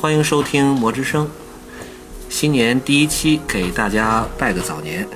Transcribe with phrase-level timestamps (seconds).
[0.00, 1.26] 欢迎收听《魔之声》，
[2.30, 5.06] 新年第一期给大家拜个早年。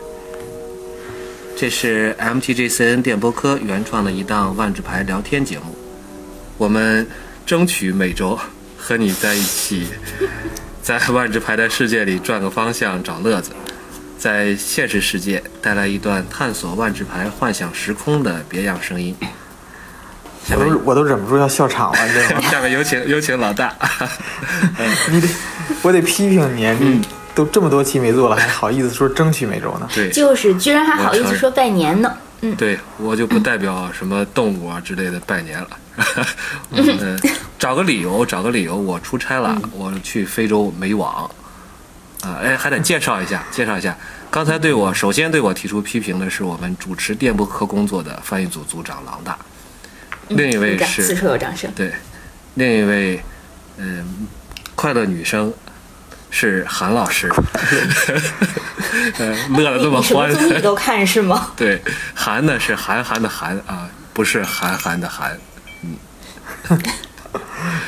[1.57, 5.75] 这是 MTGCN 电波科原创的一档万智牌聊天节目，
[6.59, 7.07] 我们
[7.47, 8.39] 争取每周
[8.77, 9.87] 和你在一起，
[10.83, 13.53] 在万智牌的世界里转个方向找乐子，
[14.19, 19.17] 在现实世界带来一段探索万智牌幻想时空的别样声音。
[20.45, 22.43] 下面我都我都忍不住要笑场了，你知道吗？
[22.51, 23.75] 下面有请有请老大。
[25.11, 25.29] 你得，
[25.83, 27.03] 我得批评你，你
[27.35, 29.89] 都这么多期没做了，还好意思说争取每周呢？
[29.95, 32.13] 对，就是居然还好意思说拜年呢。
[32.43, 35.69] 嗯，对我就不代表什么动物啊之类的拜年了。
[36.73, 37.19] 嗯，
[37.59, 41.31] 找个理由，找个理由，我出差了，我去非洲没网。
[42.23, 43.97] 啊，哎，还得介绍一下，介绍一下。
[44.31, 49.39] 刚才对我首先对我提出批评的是我们主持电波科工作的翻译组组长郎大，
[50.29, 51.71] 另一位是处有掌声。
[51.75, 51.93] 对，
[52.55, 53.23] 另一位
[53.77, 54.27] 嗯、
[54.75, 55.53] 快乐女生
[56.31, 57.29] 是韩老师，
[59.19, 60.33] 呃，乐得这么你什么欢。
[60.35, 61.51] 综艺都看是吗？
[61.57, 61.81] 对，
[62.15, 65.39] 韩呢是韩寒的韩啊，不是韩寒的韩。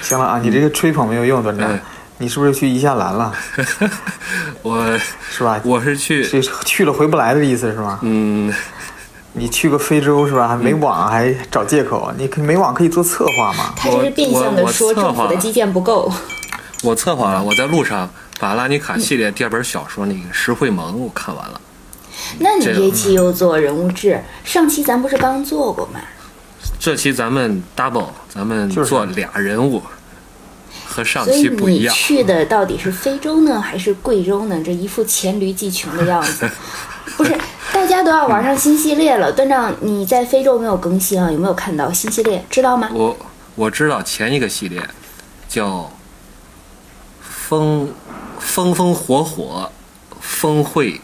[0.02, 1.80] 行了啊，你这个吹捧没有用，段长嗯，
[2.18, 3.32] 你是不是去一下兰了？
[4.62, 4.98] 我
[5.30, 5.60] 是吧？
[5.64, 7.98] 我是去，这去了回不来的意思是吗？
[8.02, 8.52] 嗯，
[9.38, 10.48] 你去个非洲是吧？
[10.48, 13.74] 还没网还找借口，你可没网可以做策划嘛？
[13.76, 16.10] 他这是变相的说政府的基建不够。
[16.82, 18.08] 我策划了，我在路上
[18.40, 21.60] 把拉尼卡系列第二本小说那个《石会盟》我看完了。
[22.38, 26.00] 那你这这期又做人物志，上期咱不是刚做过吗？
[26.78, 29.82] 这期咱们 double，咱们就做俩人物，
[30.86, 31.94] 和上期不一样。
[31.94, 34.62] 你去的到底是非洲呢，还是贵州呢？
[34.64, 36.48] 这一副黔驴技穷的样子。
[37.16, 37.36] 不是，
[37.72, 39.32] 大家都要玩上新系列了。
[39.32, 41.30] 段长，你在非洲没有更新啊？
[41.30, 42.44] 有没有看到新系列？
[42.50, 42.90] 知道吗？
[42.92, 43.16] 我
[43.54, 44.82] 我知道前一个系列
[45.48, 45.90] 叫
[47.20, 47.92] 风
[48.38, 49.70] 风风火火
[50.20, 51.00] 峰会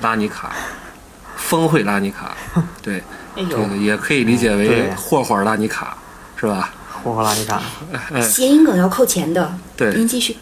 [0.00, 0.52] 拉尼卡，
[1.36, 2.36] 峰会拉尼卡，
[2.82, 3.02] 对，
[3.36, 5.96] 哎这个也可以理解为对霍霍拉尼卡，
[6.36, 6.72] 是吧？
[7.02, 7.62] 霍霍拉尼卡，
[8.20, 9.54] 谐音梗要扣钱的。
[9.76, 10.36] 对您继续。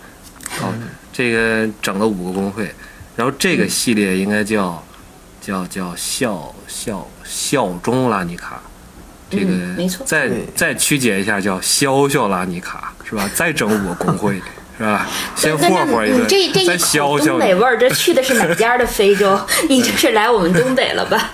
[0.59, 0.73] 好，
[1.13, 2.73] 这个整了五个工会，
[3.17, 4.83] 然后这个系列应该叫
[5.43, 8.63] 叫叫效效效忠拉尼卡，
[9.29, 13.29] 这个嗯没错再再曲解一下叫消消拉尼卡是吧？
[13.35, 14.41] 再整五个工会
[14.79, 15.07] 是吧？
[15.35, 19.39] 先霍霍一顿，这这一再消消口东北味儿，这去的是哪家的非洲？
[19.69, 21.31] 你这是来我们东北了吧？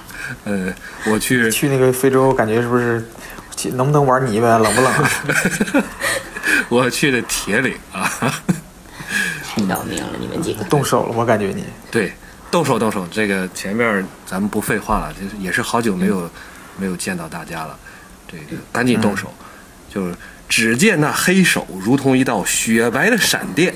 [0.46, 0.72] 嗯，
[1.12, 3.06] 我去去那个非洲感觉是不是？
[3.72, 4.58] 能不能玩泥巴呀？
[4.58, 5.10] 冷不冷啊？
[6.68, 8.08] 我去的铁岭啊，
[9.48, 10.62] 太要命了，你们几个。
[10.64, 11.64] 动手了，我感觉你。
[11.90, 12.12] 对，
[12.50, 16.30] 动手动手，这个前面咱们不废话了，就是也是好久没有、
[16.76, 17.78] 没有见到大家了，
[18.26, 19.32] 这个赶紧动手。
[19.92, 20.14] 就是
[20.48, 23.74] 只见那黑手如同一道雪白的闪电，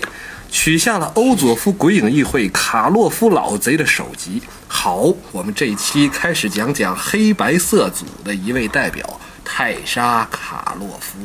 [0.50, 4.42] 取下了欧佐夫鬼影议会卡洛夫老贼的首级。
[4.68, 11.18] 好，我们这一期开始讲讲黑白色组的一位代表泰莎卡洛夫。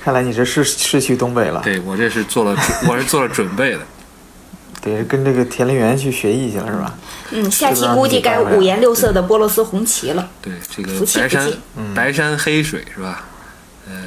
[0.00, 2.56] 看来你这是是去东北了，对我这是做了，
[2.88, 3.80] 我是做了准备的。
[4.94, 6.94] 得跟这个田林元去学艺去了是吧？
[7.32, 10.28] 嗯，下期估计该五颜六色的波罗斯红旗了。
[10.40, 11.52] 对，这个白山
[11.94, 13.24] 白山黑水是吧？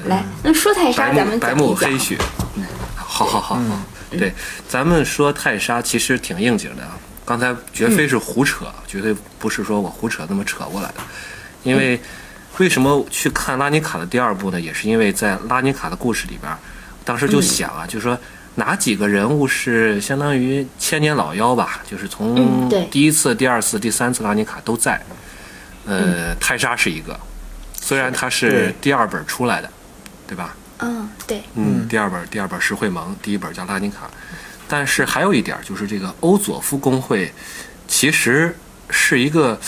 [0.05, 1.97] 来，那说泰莎，白咱们白讲一讲木黑。
[1.97, 2.17] 雪，
[2.55, 2.63] 嗯，
[2.95, 3.61] 好好好好，
[4.11, 4.33] 对，
[4.67, 6.97] 咱们说泰莎其实挺应景的啊。
[7.25, 10.95] 刚才绝非是胡扯，绝对不是说我胡扯那么扯过来的。
[11.63, 11.99] 因为
[12.57, 14.59] 为什么去看拉尼卡的第二部呢？
[14.59, 16.51] 也是因为在拉尼卡的故事里边，
[17.05, 18.17] 当时就想啊，就说
[18.59, 25.01] 哪几个人物是相当于千年老妖吧，就是从第一次、第二次、第三次拉尼卡都在。
[25.85, 27.19] 呃，泰莎是一个，
[27.73, 29.71] 虽然他是第二本出来的，
[30.27, 30.55] 对吧？
[30.79, 34.07] 嗯，对，嗯，第二本第二本石会盟，第一本叫拉尼卡，
[34.67, 37.33] 但是还有一点就是这个欧佐夫工会
[37.87, 38.55] 其实
[38.91, 39.59] 是一个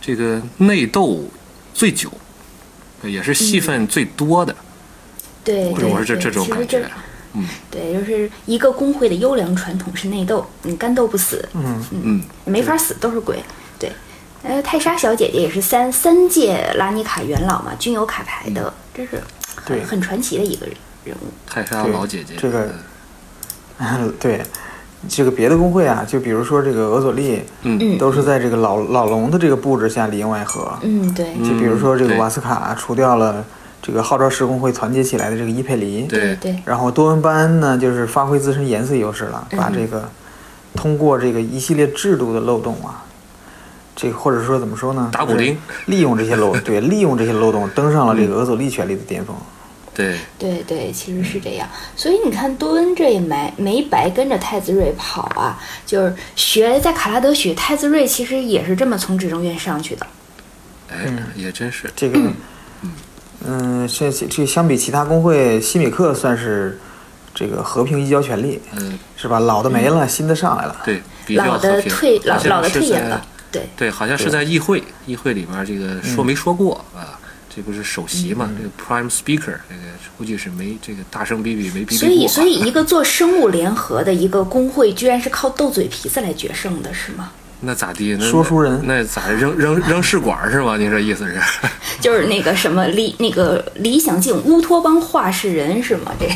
[0.00, 1.28] 这个内斗
[1.74, 2.10] 最久，
[3.02, 4.56] 也是戏份最多的。
[5.44, 6.80] 对我是这这种感觉。
[6.80, 6.90] 这，
[7.36, 13.42] 嗯对，就是一个工会的优良传统是内斗，你干斗不死，嗯，嗯，没法死，都是鬼。
[13.78, 13.92] 对，
[14.42, 19.22] 呃，泰莎小姐姐也是三三届拉尼卡元老嘛，均有卡牌的，这是
[19.66, 20.66] 对很很传奇的一个
[21.04, 21.28] 人物。
[21.46, 22.70] 泰莎老姐姐，这个
[23.78, 24.40] 嗯 对，
[25.08, 30.78] 这个别的工会啊，就比如说这个俄佐利，嗯都是在这个老老龙的这个布置下里应外合。
[30.82, 33.44] 嗯，对，嗯就比如说这个瓦斯卡除掉了
[33.82, 40.08] 这个号召十工会团结起来的这个伊佩里，对对，然后多恩班呢就是发挥自身颜色优势了，把这个
[40.74, 43.04] 通过这个一系列制度的漏洞啊，
[43.94, 45.08] 这个或者说怎么说呢？
[45.12, 45.56] 打补丁，
[45.86, 49.36] 利用这些漏 对，利用这些漏洞登上了这个俄佐利权力的巅峰。
[49.94, 51.66] 对对对，其实是这样。
[51.96, 60.06] 所以你看，多恩这也没没白跟着太子睿跑啊，就是学在卡拉德学太子睿，其实也是这么从执政院上去的。
[60.90, 62.18] 哎，也真是这个，
[62.82, 62.92] 嗯，
[63.88, 66.78] 这这相比其他工会，西米克算是
[67.34, 69.38] 这个和平移交权利，嗯，是吧？
[69.40, 70.76] 老的没了，新的上来了。
[70.84, 73.68] 对，比较老和平的退老老的退隐了，对。
[73.76, 77.18] 对，好像是在议会议会里边，这个说没说过啊？
[77.48, 78.50] 这不是首席嘛？
[78.58, 79.82] 这个 Prime Speaker，这个
[80.18, 87.32] 估计是没这个大声逼逼没逼所以，所以一个做生物联合的一个工会，居然是靠斗嘴皮子来决胜的，是吗？
[87.60, 88.16] 那咋地？
[88.18, 90.76] 那说书人那咋扔扔扔试管是吗？
[90.76, 91.40] 您这意思是？
[92.00, 96.12] 就是那个什么理那个理想境乌托邦话事人是吗？
[96.20, 96.26] 这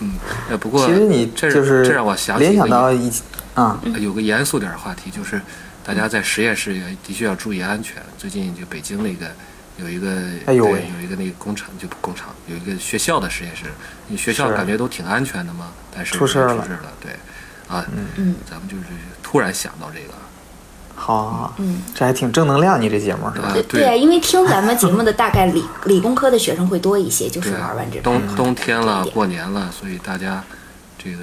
[0.00, 0.12] 嗯，
[0.50, 3.12] 呃，不过其实你这就是这让我想起联一个想到一
[3.54, 5.40] 啊，有个严肃点儿的话题，就是
[5.84, 8.02] 大家在实验室也的确要注意安全。
[8.18, 9.26] 最近就北京那个
[9.78, 13.66] 有一个，对哎呦有一个那个工厂，就不工厂有一个学校的实验室，
[14.08, 17.12] 你学校感觉都挺安全的嘛，但是出事儿了出事儿了，对，
[17.68, 17.86] 啊，
[18.16, 18.82] 嗯咱们就是
[19.22, 20.14] 突然想到这个，
[20.94, 23.48] 好好好，嗯，这还挺正能量，你这节目是吧？
[23.48, 28.34] 啊对对啊，因为听咱们节目的大概理理工科的学生会多一些，就是玩玩这冬个。
[28.36, 30.42] 冬天了，过年了，所以大家
[30.96, 31.18] 这个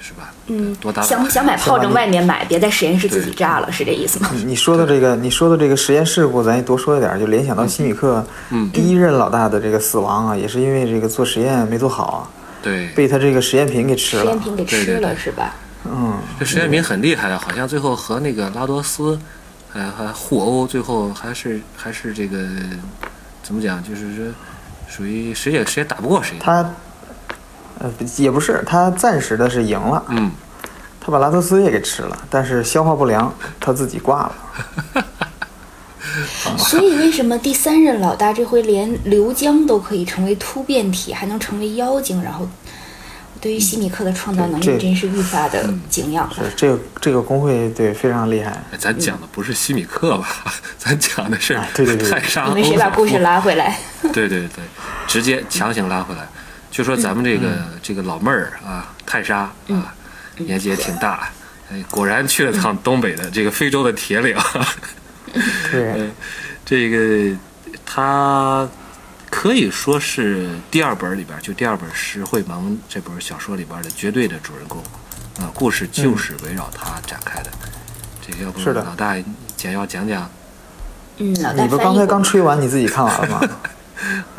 [0.00, 0.32] 是吧？
[0.46, 4.30] 嗯多打，想想买炮仗外面买，别在实验室自己炸了，是这意思吗？
[4.46, 12.20] 你说的这个，你说的这个实验事故，咱也多说一点，就联想到西米克嗯第一任老大的这个死亡啊，也是因为这个做实验没做好啊，
[12.62, 14.22] 对，被他这个实验品给吃了。
[14.22, 15.54] 实验品给吃了是吧？
[15.86, 19.18] 嗯，这实验品很厉害的，好像最后和那个拉多斯，
[19.72, 22.38] 还还互殴，最后还是还是这个
[23.42, 24.24] 怎么讲，就是说
[24.88, 26.36] 属于谁也谁也打不过谁。
[26.40, 26.68] 他
[27.78, 30.30] 呃也不是，他暂时的是赢了，嗯，
[31.00, 34.34] 他把拉多斯也给吃了，但是消化不良，他自己挂了。
[36.56, 42.22] 所以为什么第三任老大这回连刘江都可以成为突变体，还能成为妖精？
[42.22, 42.48] 然后
[43.44, 46.26] 对于西米克的创造能力真是愈发的敬仰
[46.56, 48.50] 这个这个工会对非常厉害。
[48.72, 50.26] 哎咱讲的不是西米克吧？
[50.78, 53.78] 咱讲的是啊对对对泰莎你们谁把故事拉回来？
[54.14, 54.64] 对对对，
[55.06, 56.26] 直接强行拉回来。
[56.70, 57.48] 就说咱们这个、
[57.82, 59.94] 这个老妹儿啊，泰莎啊，
[60.38, 61.28] 年纪也挺大，
[61.70, 64.34] 哎，果然去了趟东北的这个非洲的铁岭。
[65.70, 66.08] 对，
[66.64, 67.36] 这个
[67.84, 68.66] 他
[69.34, 74.78] 可以说是第二本里边，就第二本《石会盟》这本小说里边的绝对的主人公
[75.40, 77.50] 啊，故事就是围绕他展开的。
[78.24, 79.16] 这个要不是老大
[79.56, 80.30] 简要讲讲
[81.16, 83.48] 嗯，老大你不刚才刚吹完，你自己看完了吗？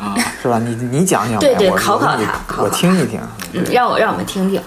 [0.00, 0.16] 啊？
[0.42, 0.58] 是吧？
[0.58, 3.20] 你你讲讲呗，我对对考考我他考考我听一听。
[3.52, 4.62] 嗯，让我让我们听听，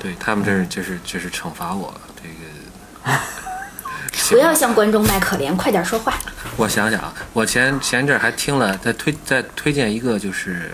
[0.00, 3.18] 对他们这是就是就是惩罚我这个。
[4.28, 6.14] 不要向观众卖可怜，快点说话。
[6.56, 10.70] 我想想啊，我前前一阵儿还听了，在推在推荐一个，就是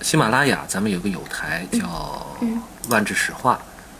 [0.00, 2.60] 喜马拉雅，咱们有个有台叫嗯
[2.90, 3.54] 《万智史话》，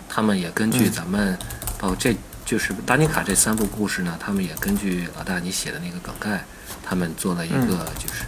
[0.08, 1.38] 他们也根据咱们，
[1.78, 6.42] 包括这就是达尼卡这三部故事呢，他们也根据老大你写的那个梗概，
[6.82, 8.24] 他们做了一个就是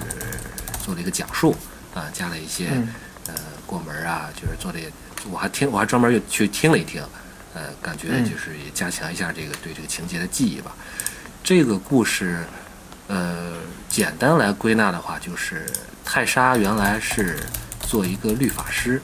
[0.84, 1.56] 做了一个讲述
[1.94, 2.88] 啊，加了一些嗯
[3.28, 3.34] 呃
[3.66, 4.88] 过门儿啊，就是做的也，
[5.30, 7.02] 我还听我还专门又去听了一听，
[7.54, 8.24] 呃，感觉嗯。
[8.24, 10.74] 就是也加强一下这个对这个情节的记忆吧。
[11.44, 12.44] 这个故事，
[13.08, 13.54] 呃，
[13.88, 15.66] 简单来归纳的话，就是
[16.04, 17.38] 泰莎原来是
[17.80, 19.02] 做一个律法师，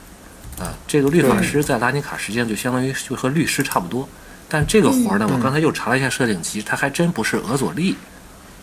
[0.58, 4.08] 啊、这个律法师在拉尼卡实际上就相当于就和律师差不多，
[4.48, 7.96] 但这个活儿呢，我刚才又查了一下设定集，他还真不是俄佐利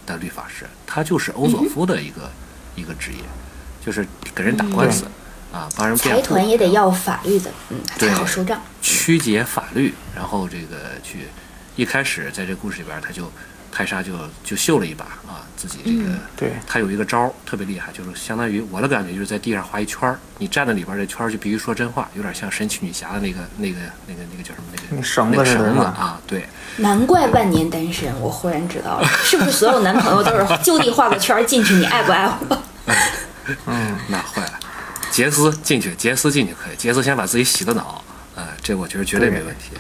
[0.06, 2.32] 的律法师，他就是欧佐夫的一个、
[2.76, 3.20] 一个职业，
[3.86, 5.06] 就是给人打官司，
[5.56, 8.62] 啊，帮人辩财，团也得要法律的，嗯，对才好收账。
[8.82, 11.28] 曲解法律，然后这个去
[11.78, 13.32] 一开始在这故事里边，他就
[13.72, 14.12] 泰莎就
[14.44, 24.98] 就秀了一把啊，自己这个、嗯对他有一个招儿特别厉害，就是相当于我的感觉就是在地上画一圈儿，你站在里边儿这圈儿就必须说真话，有点像神奇女侠的那个那个那个那个叫什么那
[25.38, 26.46] 个绳子啊，对，
[26.78, 32.62] 难怪万年单身，我忽然知道了，是不是所有男朋友都是就地画个圈儿进去，你爱不爱我？
[33.68, 34.60] 嗯，那坏了，
[35.16, 38.04] 杰斯进去，杰斯进去可以，杰斯先把自己洗个脑，
[38.36, 39.72] 呃，这我觉得绝对没问题。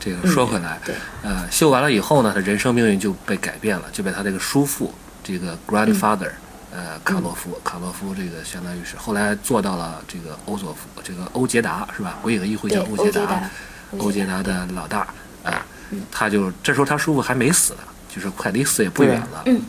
[0.00, 6.30] 这个说回来，对呃，秀完了以后呢，他人生命运就被改变了，就被他这个叔父，这个 grandfather，、
[6.72, 12.16] 呃，卡洛夫，卡洛夫这个相当于是后来做到了这个欧佐夫，这个欧杰达是吧？
[12.22, 13.50] 鬼影议会叫欧杰达
[13.98, 15.06] 欧杰达，的老大
[15.44, 15.66] 啊、
[16.10, 19.60] 他就这时候他叔父还没死呢，就是快离死也不远了，嗯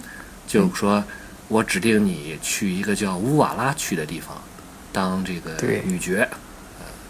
[0.48, 1.04] 就是说
[1.50, 4.42] 我指定你去一个叫乌瓦拉区的地方，
[4.92, 5.56] 当这个
[5.86, 6.30] 女爵，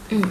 [0.10, 0.22] 嗯。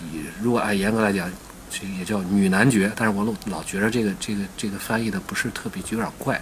[0.00, 1.28] 以如果按严格来讲，
[1.68, 6.40] 这也叫女男爵，但是我老老觉着这个这个这个翻译的不是特别，就有点怪，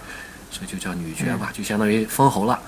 [0.51, 2.61] 所以就叫女爵吧，就相当于封侯了。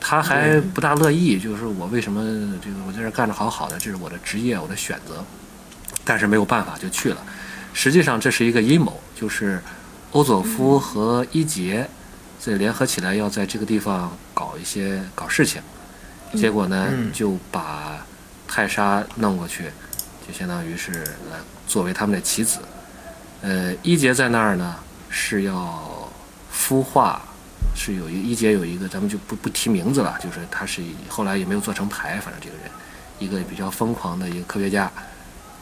[0.00, 2.22] 他还不大乐意，就是我为什么
[2.62, 5.24] 这个我在这干着好好的，这是我的职业，我的选择，
[6.04, 7.18] 但是没有办法就去了。
[7.74, 9.60] 实际上这是一个阴谋，就是
[10.12, 11.88] 欧佐夫和伊杰
[12.40, 15.60] 这联合起来要在这个地方搞一些搞事情，
[16.34, 18.04] 结果呢就把
[18.46, 19.64] 泰莎弄过去，
[20.26, 20.92] 就相当于是
[21.30, 22.58] 来作为他们的棋子。
[23.42, 24.76] 呃，一杰在那儿呢
[25.08, 26.10] 是要
[26.54, 27.22] 孵化。
[27.74, 32.66] 是有一一杰有一个，咱们就不不提名字了，就是他是后来也没有做成牌，反正这个人
[33.18, 34.90] 一个比较疯狂的一个科学家，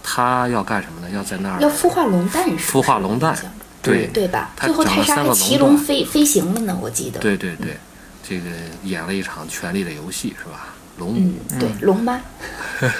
[0.03, 1.09] 他要干什么呢？
[1.15, 3.39] 要在那儿要孵化龙蛋是孵化龙蛋，
[3.81, 4.51] 对对吧？
[4.57, 7.21] 他最后泰莎还骑龙飞飞行了呢，我记得。
[7.21, 7.77] 对对对，
[8.23, 8.45] 这个
[8.85, 10.69] 演了一场权力的游戏是吧？
[10.99, 12.21] 龙嗯，对龙妈，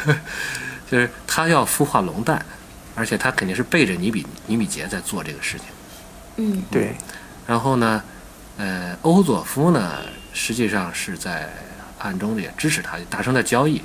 [0.91, 2.45] 就是他要孵化龙蛋，
[2.95, 5.67] 而且他肯定是背着尼比尼比杰在做这个事情。
[6.37, 6.95] 嗯，对。
[7.47, 8.03] 然后呢？
[8.59, 10.01] 呃，欧佐夫呢，
[10.35, 11.49] 实际上是在
[11.99, 13.81] 暗中也支持他，达成了交易，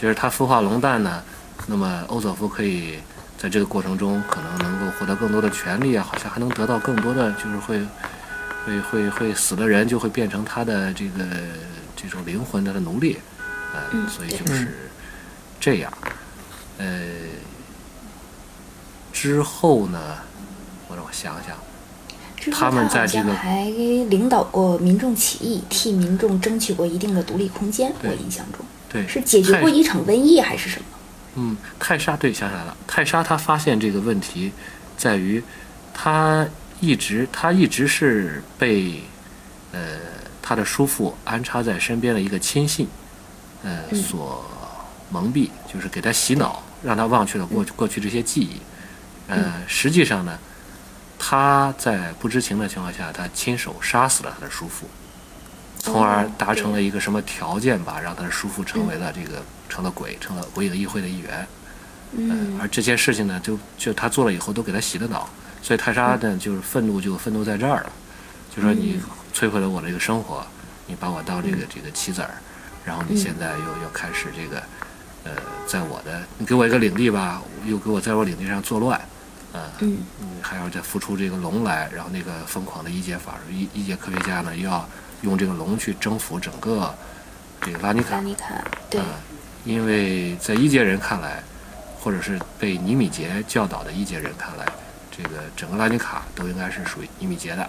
[0.00, 1.20] 就是他孵化龙蛋呢，
[1.66, 3.00] 那么欧佐夫可以
[3.36, 7.80] 在这个过程中可能能够获得更多的权利啊，好像还能得到更多的，就是会
[8.64, 11.24] 会会会死的人就会变成他的这个
[11.96, 13.18] 这种灵魂他的奴隶，
[13.74, 14.90] 呃，所以就是
[15.60, 15.92] 这样。
[16.78, 17.00] 呃，
[19.12, 19.98] 之后呢，
[20.88, 21.56] 我让我想想。
[22.50, 23.70] 他们在这个还
[24.10, 27.92] 领导过民众起义，替民众争取过一定的独立空间。
[28.02, 30.84] 我印象中，对，是解决过一场瘟疫还是什么？
[31.36, 32.76] 嗯，泰莎对想起来了。
[32.84, 34.50] 泰莎她发现这个问题，
[34.96, 35.40] 在于
[35.94, 36.44] 她
[36.82, 39.02] 一直他一直是被
[39.72, 39.80] 呃
[40.42, 42.86] 他的叔父安插在身边的一个亲信
[43.62, 44.44] 呃所
[45.10, 48.60] 蒙蔽，就是给他洗脑，让他忘却了过过去这些记忆。
[49.28, 50.38] 呃，实际上呢。
[51.24, 54.88] 他在不知情的情况下，他亲手杀死了他的叔父，
[55.78, 61.46] 从而达成了一个什么条件吧，让他的叔父成为了这个成了鬼，成了鬼影议会的一员。
[62.16, 65.30] 嗯，而这些事情呢，就就他做了以后，都给他洗了脑，
[65.62, 67.92] 所以泰莎呢，就是愤怒就愤怒在这儿了，
[68.54, 69.00] 就说你
[69.32, 70.44] 摧毁了我这个生活，
[70.86, 72.30] 你把我当这个这个棋子儿，
[72.84, 74.62] 然后你现在又又开始这个，
[75.24, 75.30] 呃，
[75.66, 79.00] 在我的你给我一个领地吧，又给我在我领地上作乱。
[79.80, 79.98] 嗯，
[80.40, 84.88] 还要再孵出这个龙来，然后那个疯狂的一阶法术，一一阶科学家呢，又要
[85.20, 86.92] 用这个龙去征服整个
[87.60, 88.16] 这个拉尼卡。
[88.16, 88.46] 拉尼卡，
[88.88, 89.00] 对。
[89.64, 91.40] 因为在一阶人看来，
[92.00, 94.66] 或者是被尼米杰教导的一阶人看来，
[95.16, 97.62] 这个整个拉尼卡都应该是属于伊米杰的，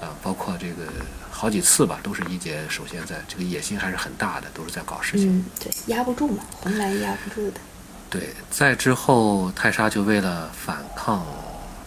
[0.00, 0.84] 啊，包括这个
[1.30, 5.38] 好几次吧，都是一杰首先在这个野心还是很大的，都是在搞事情。
[5.38, 7.60] 嗯，对，压不住嘛，红蓝压不住的。
[8.10, 11.24] 对，在之后，泰莎就为了反抗，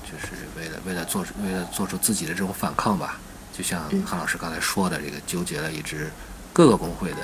[0.04, 3.20] 就是为了为了做为了做出自己的这种反抗吧，
[3.56, 6.10] 就像韩老师刚才说的，这个纠结了一支
[6.52, 7.18] 各个工会的，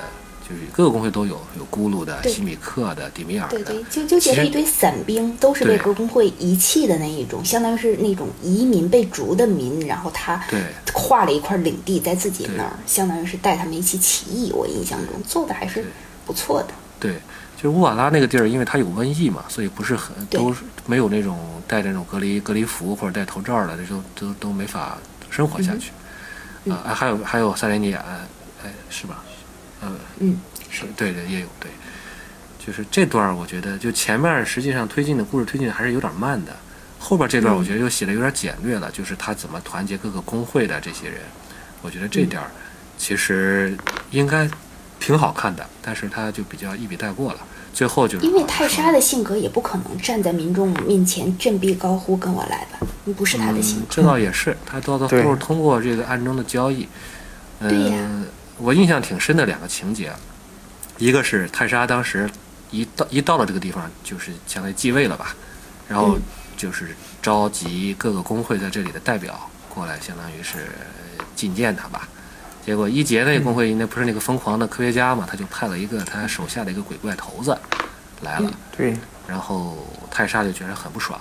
[0.52, 10.44] 就是各个工会都有，有咕噜的、西米克的、迪米尔的，对对，就纠结了一堆散兵，都是被各工会遗弃的那一种，相当于是那种移民被逐的民，然后他
[10.94, 14.52] 划了一块领地在自己那儿，相当于是带他们一起起义。
[14.52, 15.86] 我印象中做的还是
[16.26, 16.70] 不错的。
[17.00, 17.16] 对。
[17.62, 20.52] 就是乌瓦拉那个地儿，因为它有瘟疫嘛，所以不是很都
[20.88, 24.98] 没有那种戴那种隔离隔离服或者戴头罩的，这都都都没法
[25.30, 25.92] 生活下去。
[26.72, 28.04] 啊，还有还有塞雷尼亚，
[28.64, 29.24] 哎，是吧？
[29.82, 31.70] 呃，嗯，是对对也有对，
[32.66, 36.56] 就是这段我觉得就前面实际上推进的故事推进还是有点慢的，
[37.00, 41.20] 后边这段我觉得又写的有点简略了，就是他怎么团结各个工会的这些人，
[41.82, 42.42] 我觉得这点
[42.98, 43.76] 其实
[44.12, 44.50] 应该
[45.00, 47.40] 挺好看的，但是他就比较一笔带过了。
[47.74, 53.86] 最后就是因为泰莎的性格也不可能站在民众面前振臂高呼“跟我来吧”，你不是他的性格。
[53.90, 56.86] 这倒也是，他都都都是通过这个暗中的交易。
[57.62, 58.26] 嗯，
[58.62, 60.14] 我印象挺深的两个情节，
[61.00, 62.30] 一个是泰莎当时
[62.70, 65.36] 一到一到了这个地方，就是相当于继位了吧，
[65.90, 66.16] 然后
[66.56, 70.70] 就是召集各个工会在这里的代表过来，相当于是
[71.36, 72.08] 觐见他吧。
[72.64, 77.58] 结果一杰那个工会那不是那个疯狂的科学家嘛，他就派了一个他手下的一个鬼怪头子
[78.22, 78.52] 来了。
[78.78, 78.96] 对。
[79.28, 81.20] 然后泰莎就觉得很不爽，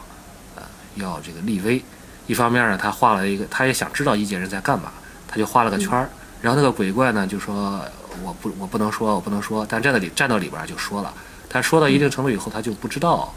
[0.56, 0.62] 呃，
[0.96, 1.82] 要这个立威。
[2.26, 4.92] 一方面呢，他画了一个，他也想知道一杰人在干嘛，
[5.26, 6.10] 他就画了个圈儿。
[6.40, 7.84] 然后那个鬼怪呢就说
[8.22, 11.12] ：“我不，我不能说，我不能说。”但站在里站到里边就说了。
[11.48, 13.34] 他说到一定程度以后，他就不知道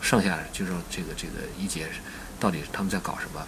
[0.00, 1.88] 剩下就是这个这个一姐
[2.38, 3.40] 到底他们在搞什么。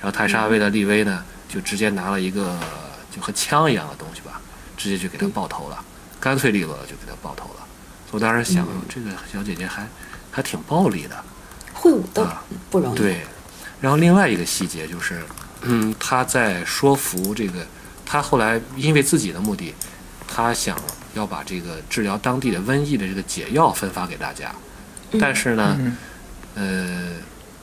[0.00, 2.58] 然后泰莎为了立威呢，就直接拿了一个。
[3.14, 4.40] 就和枪一样的东西吧，
[4.74, 5.84] 直接就给他爆头了，
[6.18, 7.66] 干脆利落的就给他爆头了。
[8.10, 9.86] 我当时想，这个小姐姐还
[10.30, 11.22] 还挺暴力的，
[11.74, 12.26] 会武斗
[12.70, 12.96] 不容易。
[12.96, 13.20] 对，
[13.82, 15.22] 然后另外一个细节就是，
[15.60, 17.66] 嗯，他在说服这个，
[18.12, 19.74] 他后来因为自己的目的，
[20.28, 20.76] 他想
[21.14, 24.54] 要把这个治疗当地的瘟疫的这个解药分发给大家，
[25.18, 25.96] 但是呢，嗯
[26.54, 27.12] 呃，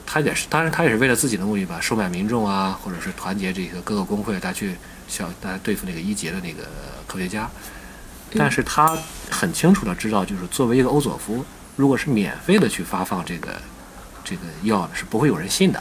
[0.04, 4.74] 他也是，当然他也是为了自己的目的吧，收买民众啊，或者是团结这个各个工会，大家去
[5.06, 6.64] 想大家对付那个一杰的那个
[7.06, 7.48] 科学家。
[8.34, 8.98] 但是他
[9.30, 11.44] 很清楚的知道，就是作为一个欧佐夫，
[11.76, 13.54] 如果是免费的去发放这个
[14.24, 15.80] 这个药，是不会有人信的。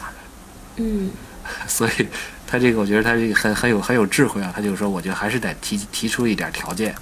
[0.75, 1.09] 嗯
[1.67, 2.07] 所以
[2.49, 4.51] 他这个，我觉得他这个很很有很有智慧啊。
[4.55, 6.95] 他就说，我觉得还是得提提出一点条件，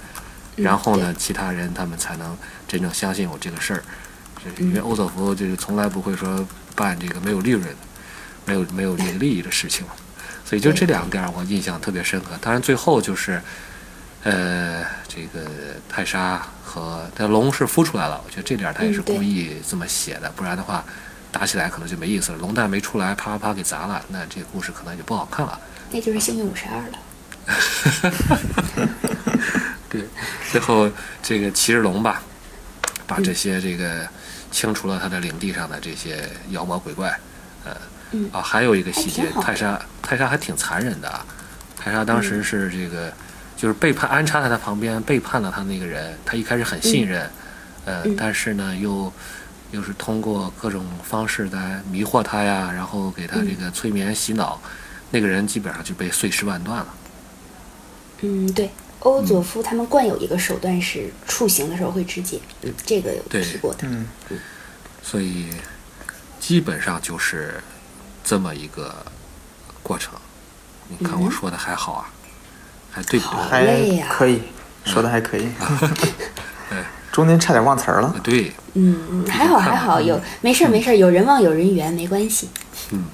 [0.56, 2.36] 嗯然后呢，其他人他们才能
[2.68, 3.82] 真正相信我这个事儿。
[4.44, 7.64] 是因为欧索夫就是从来不会说办这个没有利润、
[8.44, 9.86] 没有没有这个利益的事情，
[10.44, 12.32] 所以就这两点儿我印象特别深刻。
[12.42, 13.40] 当然最后就是，
[14.24, 15.48] 呃，这个
[15.88, 20.84] 泰莎和但龙是孵出来了，我觉得这点儿他也是故意这么写的，不然的话。
[21.30, 25.58] 打起来可能就没意思了，龙蛋没出来，啪啪啪给砸了，那这个故事可能就不好看了。
[25.90, 26.98] 那就是幸运五十二了。
[29.88, 30.04] 对，
[30.50, 30.90] 最后
[31.22, 32.22] 这个骑着龙吧，
[33.06, 34.06] 把这些这个
[34.50, 37.18] 清除了他的领地上的这些妖魔鬼怪，
[37.64, 37.74] 呃，
[38.10, 41.24] 嗯啊，还有一个细节泰莎泰莎还挺残忍的啊，
[41.74, 43.10] 泰莎当时是这个、
[43.56, 47.30] 就是背叛安插在他旁边背叛了他那个人，他一开始很信任，
[47.86, 49.10] 呃，嗯但是呢又
[49.70, 54.60] 又是通过各种方式来迷惑他呀，然后给他这个催眠洗脑，
[55.10, 56.94] 那个人基本上就被碎尸万段了。
[58.20, 58.70] 嗯，对，
[59.00, 63.86] 欧佐夫他们惯有一个手段是处刑的时候会肢解，嗯，这个有提过的。
[63.86, 64.06] 嗯
[65.02, 65.48] 所以
[66.38, 67.62] 基本上就是
[68.22, 68.94] 这么一个
[69.82, 70.12] 过程。
[70.88, 72.10] 你看我说的还好啊，
[72.90, 73.50] 还对不好对？
[73.50, 74.42] 还累呀可以，
[74.84, 75.48] 说的还可以。
[76.68, 76.84] 对
[77.18, 78.14] 中间差点忘词儿了。
[78.22, 82.48] 对，嗯，嗯还好还好，有没事儿没事儿，有人忘有人缘，没关系。
[82.92, 83.06] 嗯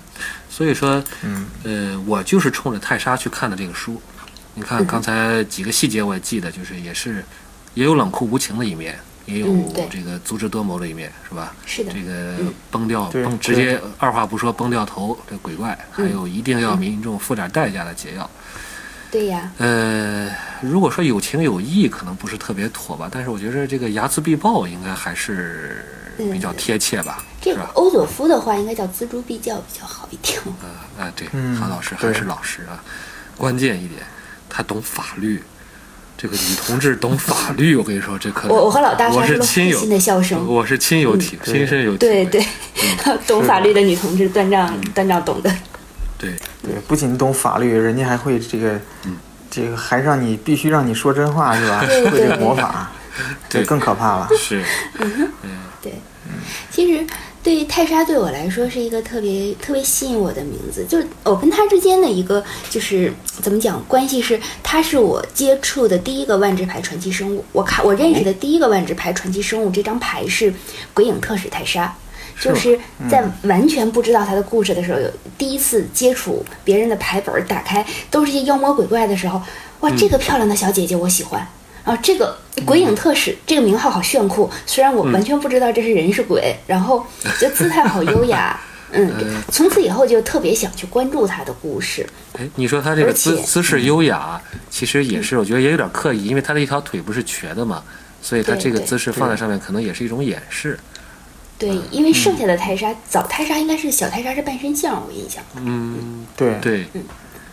[0.51, 3.99] 所以说，嗯呃，我就是冲着泰莎去看的这个书。
[4.53, 7.25] 你看嗯刚才几个细节我也记得，就是也是
[7.73, 8.95] 也有冷酷无情的一面，
[9.25, 9.49] 也有
[9.91, 11.55] 这个足智多谋的一面，是吧？
[11.65, 18.29] 是的这个嗯崩掉崩，直接二话不说崩掉头这鬼怪，还有一定要民众付点代价的解药。
[19.15, 20.29] 对呀，呃，
[20.61, 25.85] 如果说有情有义，可能不是特别妥吧，但是我觉得这个睚眦必报应该还是
[26.33, 27.63] 比较贴切吧，这个？
[27.75, 30.37] 欧佐夫的话应该叫锱铢必较比较好一点。
[30.61, 30.67] 啊
[30.99, 32.83] 啊，对，嗯韩老师还是老师啊。
[33.37, 34.03] 关键一点，
[34.49, 35.41] 他懂法律。
[36.17, 40.45] 这个女同志懂法律，我跟你说，这可我 我和老大我发出了是亲友会心的笑声。
[40.45, 42.25] 我是亲友体、亲身有体会。
[42.25, 42.47] 对对，
[43.29, 45.55] 懂法律的女同志，断章嗯断章懂的。
[46.65, 49.17] 对对，不仅懂法律，人家还会这个，嗯。
[49.51, 51.79] 这个还让你必须让你说真话是吧？
[51.79, 52.91] 会这个魔法，
[53.49, 54.29] 这更可怕了。
[54.37, 54.65] 是，
[54.99, 55.31] 嗯
[55.81, 55.93] 对，
[56.73, 57.07] 其实
[57.41, 70.53] 对于泰莎对我来说是一个特别特别吸引我的名字，就是我跟她之间的一个就是怎么讲关系是，她是我接触的第一个万智牌传奇生物，我看我认识的第一个万智牌传奇生物，这张牌是
[70.93, 71.95] 鬼影特使泰莎。
[72.41, 79.41] 就是在完全不知道他的故事的时候，有第一次接触别人的牌本儿，打开都是一些妖魔鬼怪的时候，
[79.81, 81.47] 哇，这个漂亮的小姐姐我喜欢。
[81.85, 87.05] 啊这个鬼影特使、这个名号好炫酷，虽然我完全不知道这是人是鬼，然后
[87.39, 88.59] 觉得姿态好优雅，
[88.93, 89.13] 嗯，
[89.53, 92.07] 从此以后就特别想去关注他的故事。
[92.39, 97.83] 哎，你说他这个姿姿势优雅，其实也是我觉得也有点刻意，因为他的一条腿不是瘸的嘛，
[98.23, 100.73] 所以他这个姿势放在上面，可能也是一种掩饰。
[100.73, 100.94] 对，
[101.91, 105.43] 因为剩下的泰莎，早泰莎应该是小泰莎是半身像，我印象。
[105.57, 106.87] 嗯，对，对，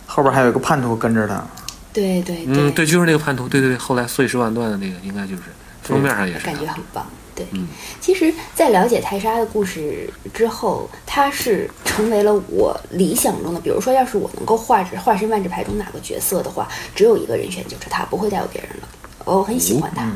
[0.06, 1.46] 后边还有一个叛徒跟着他。
[1.94, 5.44] 对对嗯，对，就是那个叛徒，对对对，后来碎尸万段的那个，应该就是
[5.84, 7.06] 封面上也是感觉很棒。
[7.36, 7.68] 对，嗯
[8.00, 13.60] 其实，在了解泰莎的故事之后，她是成为了我理想中的。
[13.60, 18.88] 比如说，要是我能够化身化身万智牌中哪个角色的话，只有一个人选，就是她，不会再有别人了。
[19.24, 20.04] 我很喜欢她。
[20.04, 20.16] 嗯，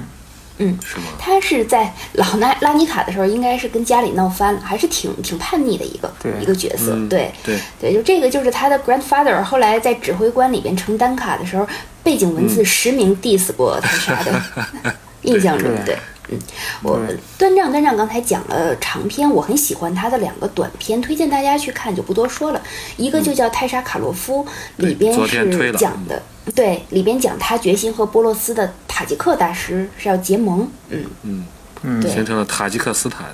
[0.58, 1.08] 是吗？
[1.20, 6.94] 他是在老拉拉尼卡的时候，应该是跟家里闹翻了，还是挺挺叛逆的一个一个角色。
[6.94, 11.68] 嗯对对，对，就这个就是他的 grandfather，后来在指挥官里边成单卡的时候，
[12.04, 14.42] 背景文字嗯实名 diss 过他啥的，
[15.24, 15.98] 印象中对对。
[16.30, 16.40] 嗯，
[16.82, 17.18] 我对。
[17.38, 22.62] 端丈端丈刚才讲了长篇，我很喜欢他的两个短篇，推荐大家去看，就不多说了。
[22.98, 24.44] 一个就叫《泰莎卡洛夫》，
[24.78, 26.22] 对里边昨天推是讲的，
[26.56, 31.46] 对，里边讲他决心和波洛斯的塔吉克大师是要结盟，嗯，嗯，
[31.84, 33.28] 嗯，形成了塔吉克斯坦。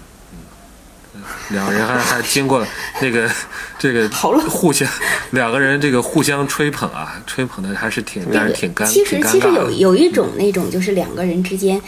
[1.14, 2.68] 嗯，两个人还还经过了
[3.02, 3.30] 那个
[3.78, 4.88] 这个 好了互相
[5.32, 9.70] 两个人这个互相吹捧啊，吹捧的还是挺让人挺尴其实其实有。
[9.72, 11.82] 有一种那种就是两个人之间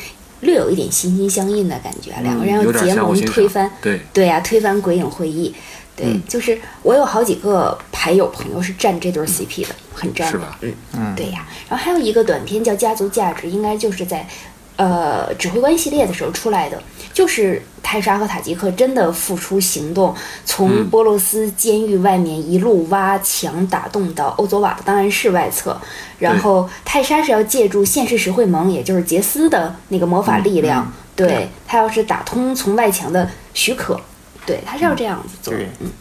[0.43, 5.53] 略有一点心心相印的感觉啊，两个人要结盟推翻，对对呀、推翻鬼影会议。
[5.95, 11.45] 对，就是我有好几个牌友朋友是站这对 CP 的，很站的是吧，嗯嗯对呀。
[11.69, 14.27] 然后还有一个短片叫《家族价值》，应该就是在
[14.75, 16.81] 呃指挥官系列的时候出来的，
[17.13, 25.79] 就是泰莎和塔吉克真的付出行动，从波罗斯监狱外面一路挖墙打洞到欧佐瓦的档案室外侧，
[26.19, 33.99] 然后泰莎是要借助现实实惠盟，也就是杰斯的那个魔法力量，对他要是打通从外墙的许可，
[34.45, 35.69] 对他是要这样子做，对。
[35.81, 35.91] 嗯，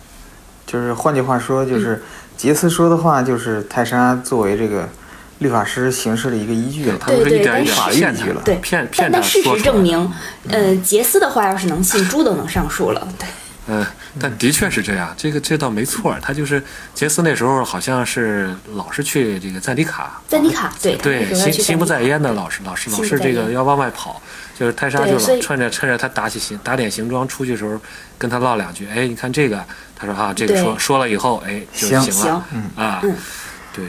[0.66, 2.02] 就是换句话说，就是
[2.36, 4.88] 杰斯说的话，就是泰莎作为这个
[5.42, 6.96] 律法师行事的一个依据了。
[6.98, 10.10] 他们是一点一点是骗他，对，骗但但骗他事实证明，
[10.48, 13.06] 呃，杰斯的话要是能信，猪都能上树了。
[13.18, 13.26] 对，
[13.66, 13.84] 嗯，
[14.18, 16.16] 但的确是这样，这个这倒没错。
[16.22, 16.62] 他就是
[16.94, 24.20] 杰斯那时候好像是老是去这个赞迪卡，赞迪卡，对，对，心心不在焉的老是老是老是这个要往外跑，
[24.58, 27.80] 就是泰莎就老趁着趁着他打起行打点行装出去的时候，
[28.18, 33.00] 跟他唠两句，哎，你看这个，他说啊，这个说说了以后，哎，就行行了行啊
[33.74, 33.86] 对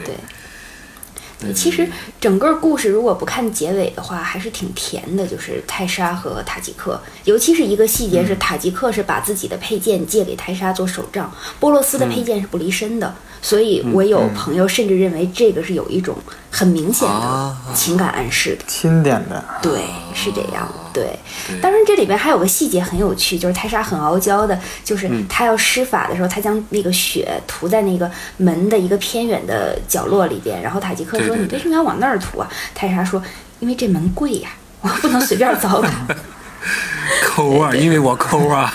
[1.40, 1.86] 对，其实
[2.20, 5.24] 整个故事如果不看结尾的话，还是挺甜的。
[5.26, 16.16] 就是泰莎和塔吉克，尤其是一个细节是塔吉克是把自己的配件借给泰莎做手杖，波洛斯的配件是不离身的，所以我有朋友甚至认为这个是有一种
[16.50, 18.64] 很明显的啊情感暗示的。
[18.66, 19.82] 钦点的，对，
[20.14, 20.66] 是这样。
[20.94, 33.22] 对，对当然这里边还有个细节很有趣，就是泰莎很傲娇的，就是嗯她要施法的时候，她将那个血涂在那个门的一个偏远的角落里边，然后塔吉克说：“对对你为什么要往那儿涂啊？”泰莎说
[33.60, 34.48] ：“因为这门贵呀，
[34.80, 35.90] 我不能随便糟蹋。
[37.24, 38.72] 抠啊，因为我抠啊，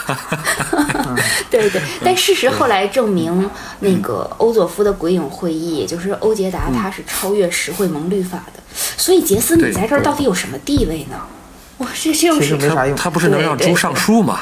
[1.49, 3.49] 对对，但事实后来证明，
[3.79, 8.61] 那个欧佐夫的鬼影会议，也就是欧杰达，他是超越实惠盟律法的。
[8.97, 11.19] 所以杰斯，你在这儿到底有什么地位呢？
[11.79, 12.95] 哇，这这又其是实没啥用。
[12.95, 14.41] 他不是能让猪上树吗？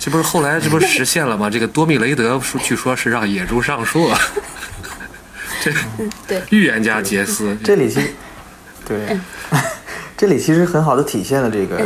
[0.00, 1.50] 这不是后来这不是实现了吗？
[1.50, 4.18] 这个多米雷德说据说是让野猪上树啊，
[5.60, 5.72] 这
[6.26, 8.14] 对预言家杰斯，这里其实，
[8.86, 9.18] 对，
[10.16, 11.84] 这里其实很好的体现了这个，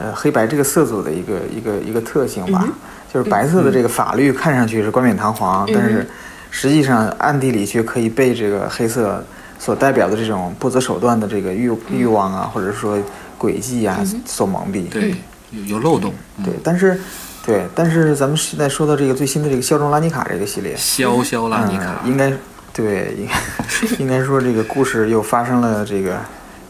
[0.00, 2.66] 呃，黑白这个色组的一个一个一个特性吧，
[3.12, 6.08] 就是白色的这个法律看上去是冠冕堂皇，但是
[6.50, 9.22] 实际上暗地里却可以被这个黑色
[9.58, 12.98] 所代表的这种不择手段的这个欲欲望啊，或者说
[13.38, 14.88] 诡计啊所蒙蔽。
[14.88, 15.14] 对
[15.50, 16.12] 有有漏洞，
[16.44, 16.98] 对，但是。
[17.42, 22.30] 对，但是咱们现在说到这个最新的这个肖中拉尼卡这个系列，肖肖拉尼卡嗯，应该
[22.70, 26.18] 对，应该 应该说这个故事又发生了这个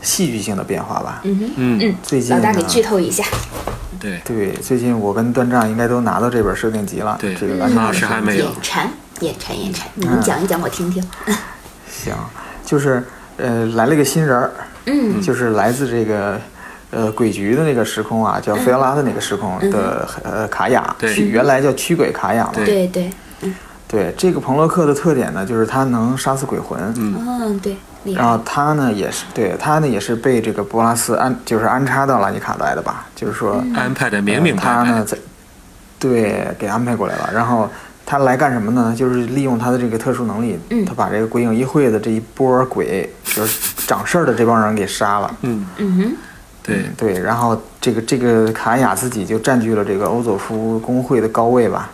[0.03, 1.21] 戏剧性的变化吧。
[1.25, 3.25] 嗯哼，嗯，嗯，最近老大给呢剧透一下。
[3.99, 7.19] 对，对，最近我跟段丈应该都拿到这本设定集了。
[7.21, 7.35] 对。
[7.35, 8.47] 这个拉尼卡那是还没有。
[8.47, 11.03] 眼馋，眼馋，眼馋，你们讲一讲，我听听。
[11.91, 12.15] 行，
[12.65, 13.05] 就是
[13.37, 14.51] 呃来了一个新人儿，
[14.87, 15.21] 嗯。
[15.21, 16.41] 就是来自这个
[16.91, 22.53] 呃鬼局的那个时空啊，叫菲奥拉的那个时空的、呃卡雅，原来叫驱鬼卡雅嘛。
[22.55, 22.65] 对。
[22.65, 23.11] 对对，
[23.87, 26.81] 对，这个彭洛克的特点呢，就是他能杀死鬼魂。
[26.97, 28.41] 嗯，对，厉然后。
[28.45, 33.07] 他呢也是，对他呢也是被这个波拉斯安就是安插到拉尼卡来的吧？
[33.15, 35.17] 就是说，安排的明明白白，他呢在
[35.99, 37.31] 对给安排过来了。
[37.33, 37.69] 然后
[38.05, 38.95] 他来干什么呢？
[38.97, 45.37] 就是利用他的这个特殊能力，嗯他把这个鬼影议会的这一波鬼，就是掌事儿的这帮人给杀了。
[45.43, 46.17] 嗯，嗯哼，
[46.63, 51.91] 对，对，然后这个这个卡雅自己就占据了这个欧佐夫工会的高位吧。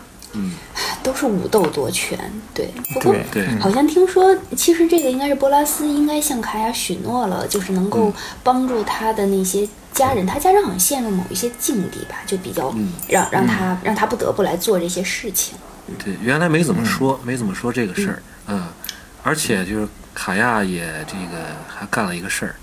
[1.03, 2.17] 都是武斗夺权。
[2.53, 3.15] 对，不过
[3.59, 10.25] 好像听说，其实这个应该是波拉斯应该向卡雅许诺了，就是能够帮助他的那些家人。
[10.25, 12.73] 他家人好像陷入某一些境地吧，就比较
[13.07, 15.55] 让让他让他不得不来做这些事情。
[16.03, 18.67] 对，原来没怎么说，没怎么说这个事儿，嗯，
[19.23, 22.55] 而且就是卡亚也这个还干了一个事儿，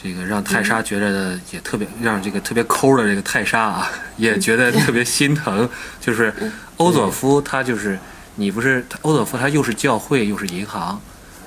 [0.00, 5.68] 这个让泰莎觉得也特别，让这个特别抠的这个泰莎啊，也觉得特别心疼，
[6.00, 6.32] 就是
[6.80, 7.98] 欧佐夫他就是
[8.36, 10.98] 你不是欧佐夫他又是教会又是银行，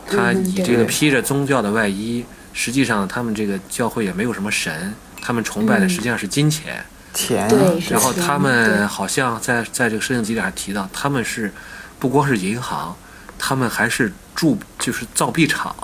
[0.07, 6.85] 他以这个披着宗教的外衣，实际上他们这个教会也没有什么神，他们崇拜的实际上是金钱。
[7.15, 7.47] 钱，
[7.89, 11.51] 然后他们好像在在这个设定集里还提到，他们是
[11.97, 12.95] 不光是银行，
[13.39, 15.75] 他们还是铸就是造币厂，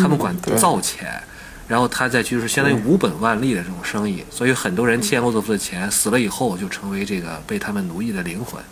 [0.00, 1.22] 他们管造钱。
[1.66, 8.62] 然后他再就是相当于无本万利的这种生意，所以很多人欠欧佐夫的钱，死了以后就成为这个被他们奴役的灵魂。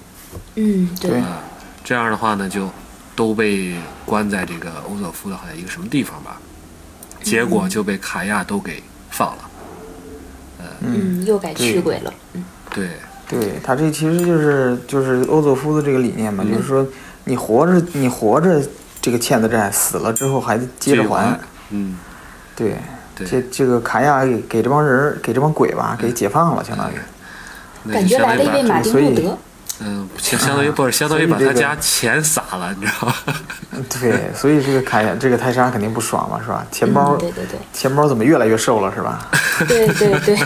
[0.57, 1.23] 嗯，对。
[1.85, 2.71] 这样的话呢，就
[3.17, 3.75] 都被
[4.05, 6.41] 关在这个欧佐夫的好像一个什么地方吧，
[7.23, 9.51] 结果就被卡亚都给放了。
[10.81, 12.13] 嗯，又改驱鬼了。
[12.35, 12.45] 嗯。
[12.75, 12.91] 对，
[13.29, 16.87] 对他这其实就是就是欧佐夫的这个理念嘛，就是说
[17.25, 18.63] 你活着你活着
[19.01, 20.59] 这个欠的债，死了之后还。
[20.79, 21.39] 接着还。
[21.71, 21.97] 嗯，
[22.57, 22.77] 对，
[23.15, 26.97] 对这这个卡亚给给这帮人儿给这帮鬼吧给解放了，相当于。
[27.85, 29.39] 那感觉就相当于把来了一位马丁所以路德。
[29.85, 33.15] 嗯，相相当于不是相当于把他家钱撒了，你知道吗？
[34.01, 36.65] 对，所以这个凯这个泰莎肯定不爽嘛，是吧？
[36.71, 39.29] 钱包，对对对，钱包怎么越来越瘦了，是吧？
[39.67, 40.39] 对 对对，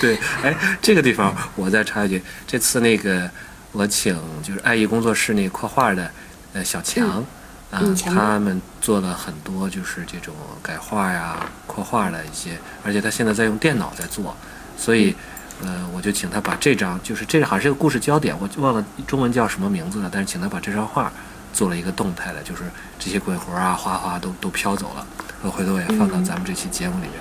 [0.00, 3.28] 对，哎，这个地方我再插一句，这次那个
[3.72, 6.10] 我请就是爱意工作室那画画的
[6.54, 7.22] 呃小强
[7.70, 14.36] 啊，他们做了很多就是这种改画呀、扩画的一些，而且他现在在用电脑在做，
[14.76, 15.14] 所以。
[15.62, 21.12] 呃，我就请他把这张，就是这好像是个故事焦点，我忘了中文叫什么名字了，但是请他把这张画
[21.52, 22.62] 做了一个动态的，就是
[22.98, 25.06] 这些鬼魂啊、花花都都飘走了，
[25.42, 27.12] 我回头也放到咱们这期节目里面，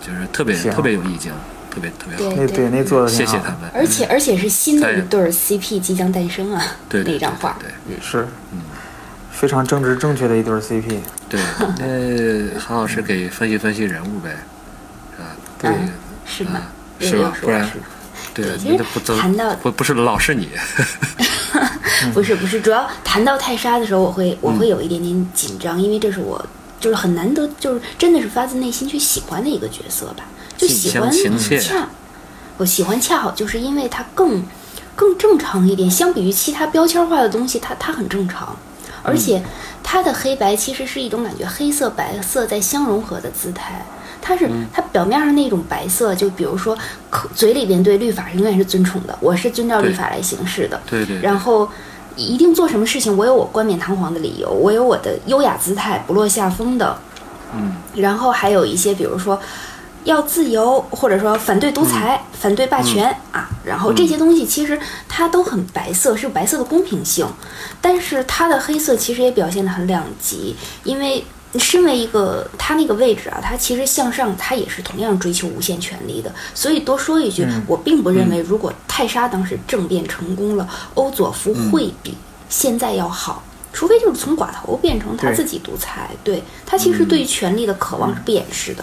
[0.00, 1.34] 就是特别特别有意境，
[1.70, 2.34] 特别特别好。
[2.34, 3.70] 那对那做的谢谢他们。
[3.74, 8.62] 而且而且是新的一对 CP 即将诞生啊，对那张画，对是，嗯，
[9.32, 10.98] 非常正直正确的一对 CP。
[11.28, 11.40] 对，
[11.80, 14.36] 那韩老师给分析分析人物呗，
[15.16, 15.28] 是吧？
[15.58, 15.70] 对，
[16.24, 16.62] 是吧？
[17.00, 17.36] 是吧？
[17.40, 17.68] 不然，
[18.32, 18.84] 对，其实
[19.18, 20.48] 谈到不不是老是你，
[22.14, 26.44] 不是不是，主要谈到泰莎的时候，我会我会有一点点紧张，因为这是我
[26.78, 30.24] 就是很难得，就是真的是发自内心去喜欢的一个角色吧，
[30.56, 31.10] 就喜欢
[31.60, 31.88] 恰，
[32.58, 34.42] 我喜欢恰好就是因为它更
[34.94, 38.56] 更正常一点，相比于其他标签化的东西，它它很正常，
[39.02, 39.42] 而且
[39.82, 43.84] 它的黑白其实是一种感觉黑色白色在相融合的姿态。
[44.24, 46.78] 它是它表面上那种白色，就比如说，
[47.10, 50.80] 口嘴里边对律法永远是尊崇的，我是遵照律法来行事的。
[50.88, 51.20] 对对。
[51.20, 51.68] 然后，
[52.14, 56.96] 一定做什么事情，我有我冠冕堂皇的理由，我有我的优雅姿态，不落下风的。
[57.52, 57.74] 嗯。
[57.96, 59.36] 然后还有一些，比如说，
[60.04, 63.48] 要自由，或者说反对独裁、反对霸权啊。
[63.64, 67.26] 然后这些东西其实它都很白色，是白色的公平性。
[67.80, 71.24] 但是它的黑色其实也表现得很两极，因为。
[71.58, 76.34] 身为一个他那个位置啊，他其实向上，他也是同样追求无限权力的。
[76.54, 82.16] 所以多说一句，我并不认为，如果泰莎当时政变成功了，欧佐夫会比
[82.48, 83.42] 现在要好。
[83.70, 86.08] 除非就是从寡头变成他自己独裁。
[86.24, 88.82] 对他其实对于权力的渴望是不掩饰的。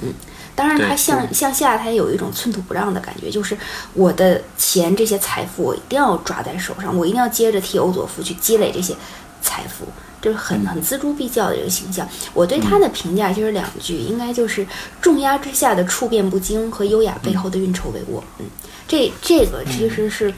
[0.00, 0.10] 嗯，
[0.56, 3.56] 当然他向向下，他也有一种寸土不让的感觉，就是
[3.92, 8.96] 我的钱这些财富我一定要抓在手上，我一定要接着替欧佐夫去积累这些
[9.40, 9.86] 财富。
[10.18, 12.08] 就是很很锱铢必较的一个形象。
[12.34, 14.66] 我对他的评价就是两句，应该就是
[15.00, 18.20] 重压之下的处变不惊和优雅背后的运筹帷幄。
[18.38, 18.46] 嗯，
[18.88, 20.32] 这这个其实是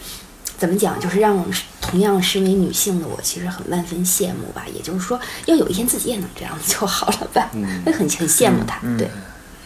[0.59, 1.00] 怎么讲？
[1.00, 1.42] 就是让
[1.81, 4.66] 同样身为女性的我，其实很万分羡慕吧。
[4.74, 7.48] 也就是说，要有一天自己也能这样就好了吧？
[7.87, 8.81] 会很很羡慕他。
[8.98, 9.09] 对，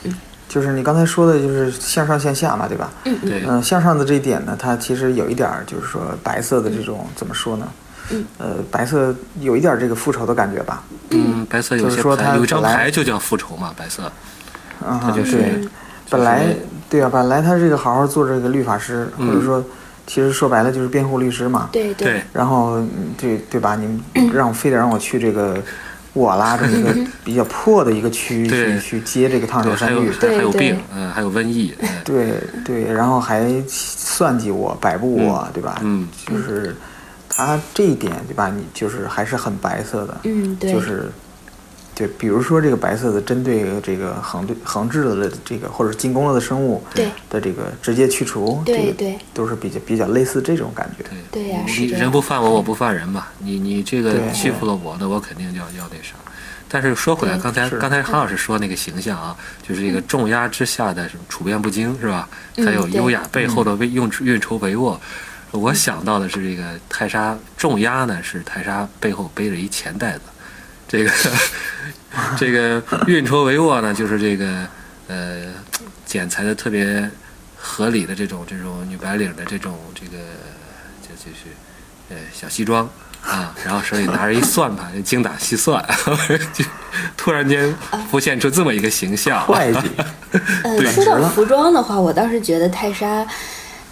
[0.04, 0.14] 嗯，
[0.52, 2.90] 就是你刚才说的，就是向上向下嘛，对吧？
[3.06, 3.42] 嗯嗯。
[3.48, 7.66] 嗯，向上的这一点呢，它其实有一点儿，就是说白色的这种怎么说呢？
[8.10, 10.82] 嗯，呃，白色有一点这个复仇的感觉吧？
[11.08, 14.12] 嗯，白色有些牌，有一张牌就叫复仇嘛，白色。
[14.86, 15.66] 啊，对，
[16.10, 16.54] 本来
[16.90, 19.64] 对啊，本来他这个好好做这个律法师，或者说，
[20.06, 21.70] 其实说白了就是辩护律师嘛。
[21.72, 22.22] 对对。
[22.30, 22.84] 然后，
[23.16, 23.74] 对对吧？
[23.74, 24.02] 你
[24.34, 25.56] 让我非得让我去这个
[26.14, 26.94] 沃拉这么一个
[27.24, 31.74] 比较破的一个区域去去接这个烫手山芋，还有病，嗯，还有瘟疫。
[32.04, 35.80] 对对，然后还算计我，摆布我，对吧？
[35.82, 36.74] 嗯，就是。
[37.34, 38.52] 他这一点对吧？
[38.54, 41.10] 你就是还是很白色的，嗯，对，就是，
[41.94, 47.06] 对，比如说这个白色的针对这个横对横置了的这个或者进攻了的生物，对。
[47.30, 56.14] 的这个直接去除，对对，都是比较比较类似这种感觉，对对呀，你人不犯我，我不犯人嘛，你你这个欺负了我，那我肯定要要那啥。
[56.68, 59.34] 但是说回来，刚才刚才韩老师说那个形象啊，
[59.66, 62.28] 就是这个重压之下的什么处变不惊是吧？
[62.56, 64.98] 还有优雅背后的为用运筹帷幄。
[65.52, 70.20] 我想到的是这个泰莎重压呢，是泰莎背后背着一钱袋子，
[70.92, 71.10] 这个
[72.36, 74.66] 这个运筹帷幄呢，就是这个
[75.08, 75.44] 呃
[76.04, 77.10] 剪裁的特别
[77.56, 80.18] 合理的这种这种女白领的这种这个
[81.00, 81.48] 就就是
[82.10, 82.86] 呃小西装
[83.24, 85.82] 啊，然后手里拿着一算盘，精打细算，
[86.52, 86.62] 就
[87.16, 87.74] 突然间
[88.10, 89.42] 浮现出这么一个形象。
[89.46, 89.90] 会计。
[90.64, 93.26] 呃，说到服装的话，我倒是觉得泰莎。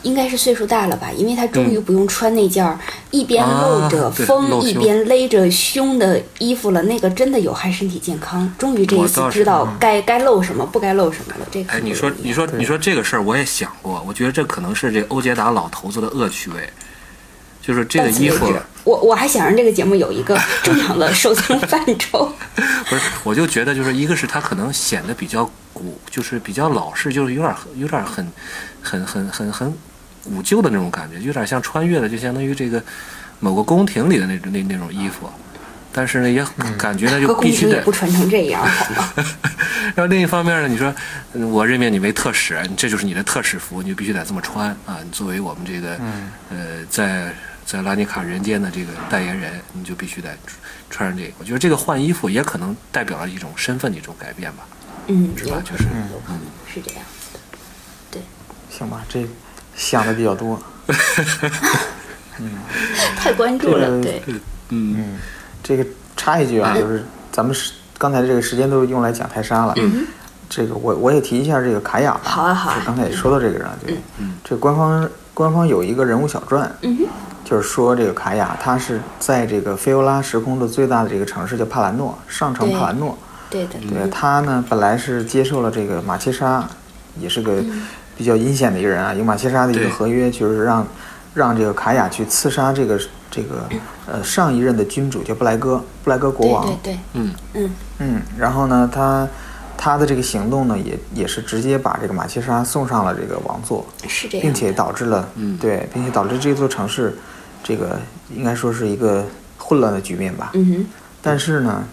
[0.03, 2.79] 应该是岁数大了吧，因为他终于不用穿那件
[3.11, 6.83] 一边露着风一边勒着胸的衣服了。
[6.83, 8.51] 那个真的有害身体健康。
[8.59, 11.47] 终于这一次知道该该露什么，不该露什么了。
[11.51, 14.03] 这个哎，你说你说你说这个事儿，我也想过。
[14.07, 16.69] 我觉得这可能是这欧杰达老头子的恶趣味，
[17.63, 18.53] 就是这个衣服。
[18.85, 22.33] 我我还想让这个节目有一个 正常的收藏范畴。
[22.89, 28.27] 不是，我就觉得就是一个是他可能显得比较古，就是比较老式，就是有点有点很
[28.81, 29.73] 很很很很。
[30.25, 32.83] 古旧的那种感觉，有点像穿越的，就相当于这个
[33.39, 35.31] 某个宫廷里的那种那那种衣服，
[35.93, 36.45] 但是呢，也
[36.79, 39.13] 感觉呢就必须得不传成这样，好吗？
[39.97, 40.95] 然后另一方面呢，你说
[41.49, 44.99] 我任命你为特使，这就是你的特使服，你就必须得这么穿啊！
[45.03, 45.97] 你作为我们这个
[46.51, 47.35] 呃，在
[47.67, 50.31] 在拉尼卡人间的这个代言人，你就必须得
[50.91, 51.33] 穿上这个。
[51.39, 54.65] 我觉得这个换衣服也可能代表了一种身份的一种改变吧。
[55.09, 55.61] 嗯，是吧？
[55.65, 55.85] 就是
[56.29, 56.41] 嗯，
[56.73, 57.41] 是这样子的。
[58.13, 58.23] 对，
[58.71, 59.27] 行吧，这
[59.75, 60.59] 想的比较多。
[62.43, 62.53] 嗯，
[63.17, 64.23] 太关注了，对，
[64.71, 65.19] 嗯，
[65.63, 70.07] 这个插一句啊，就是咱们是刚才这个时间都用来讲泰山了，嗯，
[70.49, 76.99] 这个我我也提一下这个卡雅，好啊好啊，刚才也说到这个人，对，嗯，这官方官方有一个人物小传，嗯
[77.45, 83.19] 就是说这个卡雅他是在这个菲欧拉时空的最大的这个城市叫帕兰诺，上城帕兰诺，
[83.51, 86.65] 对的，对他呢本来是接受了这个马切莎，
[87.19, 87.63] 也是个
[88.21, 90.87] 比较阴险的一个人啊，有马切莎的一个合约，就是让。
[91.33, 93.69] 让这个卡雅去刺杀这个这个
[94.05, 97.33] 呃上一任的君主叫布莱戈布莱戈国王，对对，嗯。
[97.55, 97.71] 嗯。
[98.01, 99.29] 嗯，然后呢，他
[99.79, 107.17] 他的这个行动呢，也也是直接把这个马切莎送上了这个王座，是这样，并且导致了，嗯，对，并且导致这座城市
[107.63, 108.01] 这个
[108.35, 109.25] 应该说是一个
[109.57, 110.87] 混乱的局面吧，嗯哼，
[111.23, 111.85] 但是呢，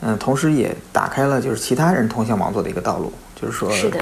[0.00, 3.98] 嗯，同时也打开了就是其他人通向王座的一个道路，就是说，是的，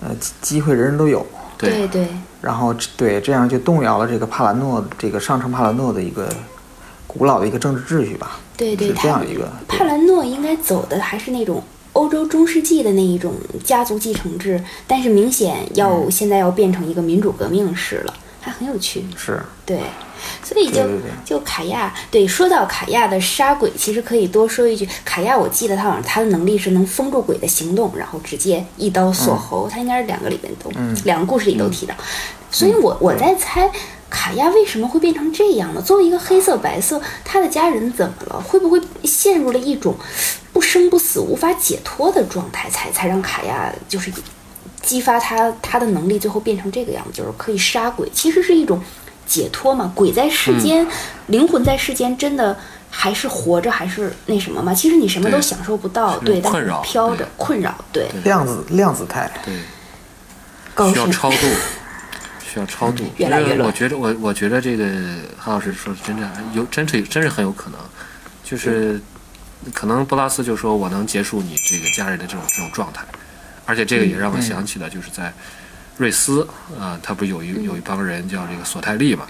[0.00, 0.08] 呃，
[0.40, 1.26] 机会人人都有。
[1.58, 2.08] 对对，
[2.40, 6.26] 然后对这样就动摇了这个帕兰诺这个上层帕兰诺的一个
[7.06, 8.40] 古老的一个政治秩序吧。
[8.56, 9.46] 对对，是这样一个。
[9.68, 19.04] 帕兰诺应该走的还是那种欧洲中世纪的那一种家族继承制，但是明显要现在要变成一个民主革命式了，还很有趣。
[19.16, 19.80] 是，对。
[20.42, 20.82] 所以就
[21.24, 29.66] 就卡亚，对，说到卡亚的杀鬼，其实可以多说一句，卡亚我记得他好像他的能力是能封住鬼的行动，然后直接一刀锁喉。
[29.66, 30.70] 他应该是两个里面都，
[31.04, 31.94] 两个故事里都提到。
[32.50, 33.70] 所以我我在猜，
[34.10, 35.80] 卡亚为什么会变成这样呢？
[35.80, 38.38] 作为一个黑色白色，他的家人怎么了？
[38.42, 39.94] 会不会陷入了一种
[40.52, 44.12] 不生不死、无法解脱的状态，才才让卡亚就是
[44.82, 48.08] 激发他他的能力，最后变成这个样子，就是可以杀鬼？
[48.12, 48.82] 其实是一种。
[49.26, 49.92] 解脱嘛？
[49.94, 50.84] 鬼在世间，
[51.28, 52.58] 灵魂在世间，真的
[52.90, 54.74] 还是活着，还是那什么嘛？
[54.74, 58.08] 其实你什么都享受不到，对，但是飘着，困扰，对。
[58.24, 59.54] 量子量子态，对，
[60.92, 61.36] 需要超度，
[62.44, 63.04] 需要超度。
[63.18, 64.84] 越来越我觉得，我我觉得这个
[65.38, 67.78] 韩老师说的真的有，真是真是很有可能，
[68.42, 69.00] 就是
[69.72, 73.04] 可能布拉斯就说我能结束你这个家人的这种这种状态，
[73.70, 75.32] 而且这个也让我想起了就是在。
[75.96, 76.48] 瑞斯
[76.80, 79.26] 啊，他不有一有一帮人叫这个索泰利嘛，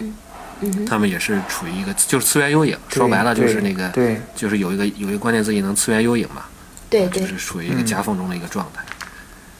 [0.86, 6.44] 他们也是处于一个就是次元幽影，说白了就是那个，对，就是有一个有一个关键字也能次元幽影嘛，
[6.88, 8.84] 对对，就是处于一个夹缝中的一个状态，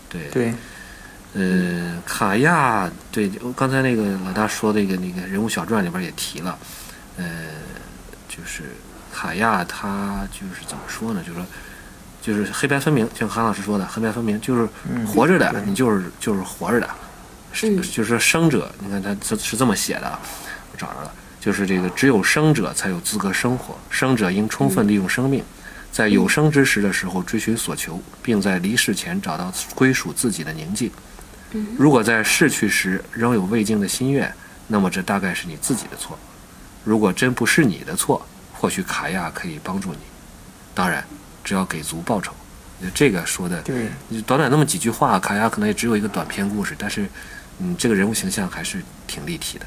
[0.09, 0.55] 对对，
[1.35, 6.57] 呃，卡亚，对，刚才那个老大说那个那个人物小传里边也提了，
[7.17, 7.25] 呃，
[8.29, 8.77] 就是
[9.13, 11.45] 卡亚他就是怎么说呢，就是说。
[12.21, 14.69] 就是黑白分明，像韩老师说的，黑白分明就是
[15.07, 16.89] 活着的，你就是就是活着的，
[17.53, 18.71] 是就是生者。
[18.79, 20.19] 你看他是是这么写的，
[20.73, 25.43] 我找着了，就是这个只有生者才有资格生活，生者应充分利用生命，
[25.91, 30.91] 在有生之时的时候追寻所求，并在离世前找到归属自己的宁静。
[31.79, 34.33] 如果在逝去时仍有未尽的心愿，
[34.69, 36.19] 那么这大概是你自己的错。
[36.85, 39.99] 如果真不是你的错，或许卡亚可以帮助你。
[40.75, 41.03] 当然。
[41.43, 42.33] 只要给足报酬，
[42.95, 43.89] 这个说的，对，
[44.27, 47.07] 短短那么几句话，卡亚可能也只有一个短篇故事，但是，
[47.59, 49.67] 嗯，这个人物形象还是挺立体的。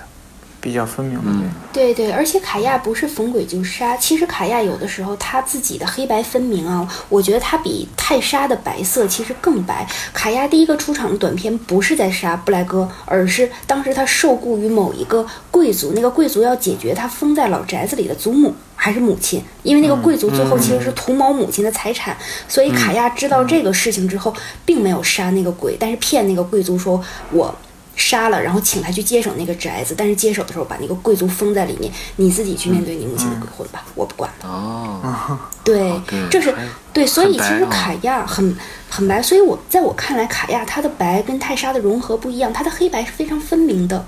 [0.61, 3.97] 比较分明的，对对，而且卡亚不是逢鬼就杀。
[3.97, 9.85] 其实卡亚有的时候他自己的黑白分明啊，我觉得他比泰莎的白色其实更白。
[10.13, 22.17] 卡亚第一个出场的短片不是在杀布莱戈，而是当时他受雇于某一个贵族，那个贵族要解决他封在老宅子里的祖母还是母亲，因为那个贵族最后其实是图谋母亲的财产，
[22.49, 27.55] 所以卡亚知道这个事情之后，并没有杀那个鬼，但是骗那个贵族说我。
[27.95, 34.49] 杀了，然后请他去接手那个宅子，但是接手的时候把那个贵族封在里面，你自己去面对你母亲的鬼魂吧，我不管了。
[34.49, 35.93] 哦， 对，
[36.27, 36.51] 这是
[36.91, 38.57] 对，所以其实卡亚很
[38.89, 44.03] 很白，所以我在我看来，卡亚他的白跟泰莎的融合不一样，他的黑白是非常分明的，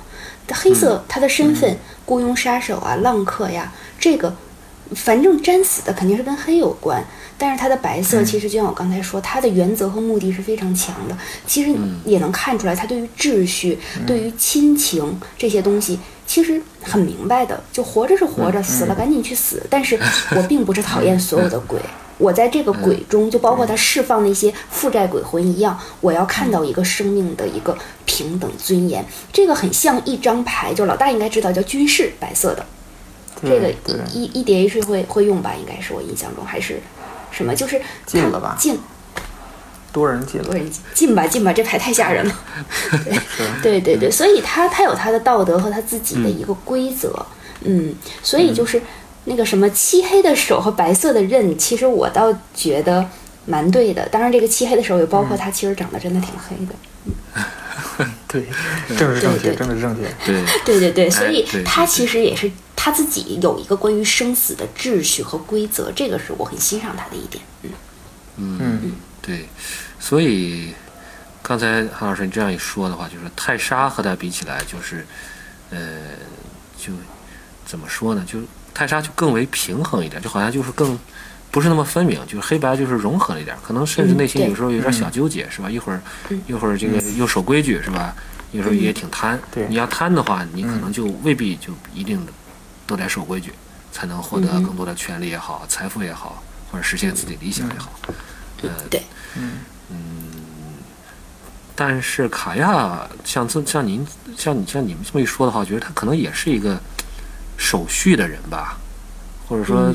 [0.52, 4.36] 黑色他的身份雇佣杀手啊、浪客呀，这个
[4.94, 7.04] 反正沾死的肯定是跟黑有关。
[7.38, 11.18] 但是它的白色其实就像我刚才说，它的原则和目的是非常强的。
[11.46, 13.78] 其实也能看出来，它对于秩序、
[14.08, 17.62] 对于亲情这些东西，其实很明白的。
[17.74, 19.62] 就活着是活着，死了赶紧去死。
[19.70, 20.00] 但是
[20.36, 21.78] 我并不是讨厌所有的鬼，
[22.18, 29.06] 我在这个鬼中，就包括他释放那些负债鬼魂一样，我要看到一个生命的一个平等尊严。
[29.34, 32.66] 这个很像一张牌，就老大应该知道，叫军事，白色的。
[33.46, 35.54] 这个对 E E D H 会会用吧？
[35.58, 36.82] 应该是我印象中还是
[37.32, 37.56] 什么？
[37.56, 38.78] 就是它进了吧进
[39.94, 42.34] 多人进了多，人进进吧进吧，这牌太吓人了。
[43.64, 47.26] 对对对对，所以他他有他的道德和他自己的一个规则，
[47.62, 48.82] 嗯，所以就是
[49.24, 53.08] 那个什么漆黑的手和白色的刃，其实我倒觉得
[53.46, 54.06] 蛮对的。
[54.10, 57.44] 当然，这个漆黑的手也包括他其实长得真的挺黑的。
[58.28, 58.46] 对，
[58.98, 60.16] 政治正确，对对政治正确。
[60.26, 67.44] 对，对对对，所以他其实也是他自己有一个关于生死的秩序和规则，这个是我很欣赏他的一点。
[68.38, 69.48] 嗯，嗯，对，
[70.00, 70.74] 所以
[71.42, 75.06] 刚才韩老师你这样一说的话，就是泰莎和他比起来，就是
[75.70, 75.80] 呃，
[76.78, 76.92] 就
[77.66, 78.26] 怎么说呢？
[78.28, 78.40] 就
[78.74, 81.00] 泰莎就更为平衡一点，就好像就是更
[81.56, 85.72] 不是那么分明，就是黑白就是融合了一点，可能甚至内心有时候有点小纠结，是吧？
[85.72, 86.02] 一会儿
[86.48, 88.14] 一会儿这个又守规矩，是吧？
[88.52, 89.40] 有时候也挺贪。
[89.54, 92.34] 对你要贪的话，你可能就未必就一定的
[92.86, 93.54] 都得守规矩，
[93.94, 97.90] 才能获得嗯更多的权利也好，财富也好，或者实现自己理想也好。
[98.62, 99.02] 呃，对，
[99.38, 99.60] 嗯
[101.74, 104.06] 但是卡亚像这像您
[104.38, 106.78] 像你像你们这么一说的话，我觉得他可能也是一个
[107.56, 108.78] 守序的人吧，
[109.48, 109.94] 或者说，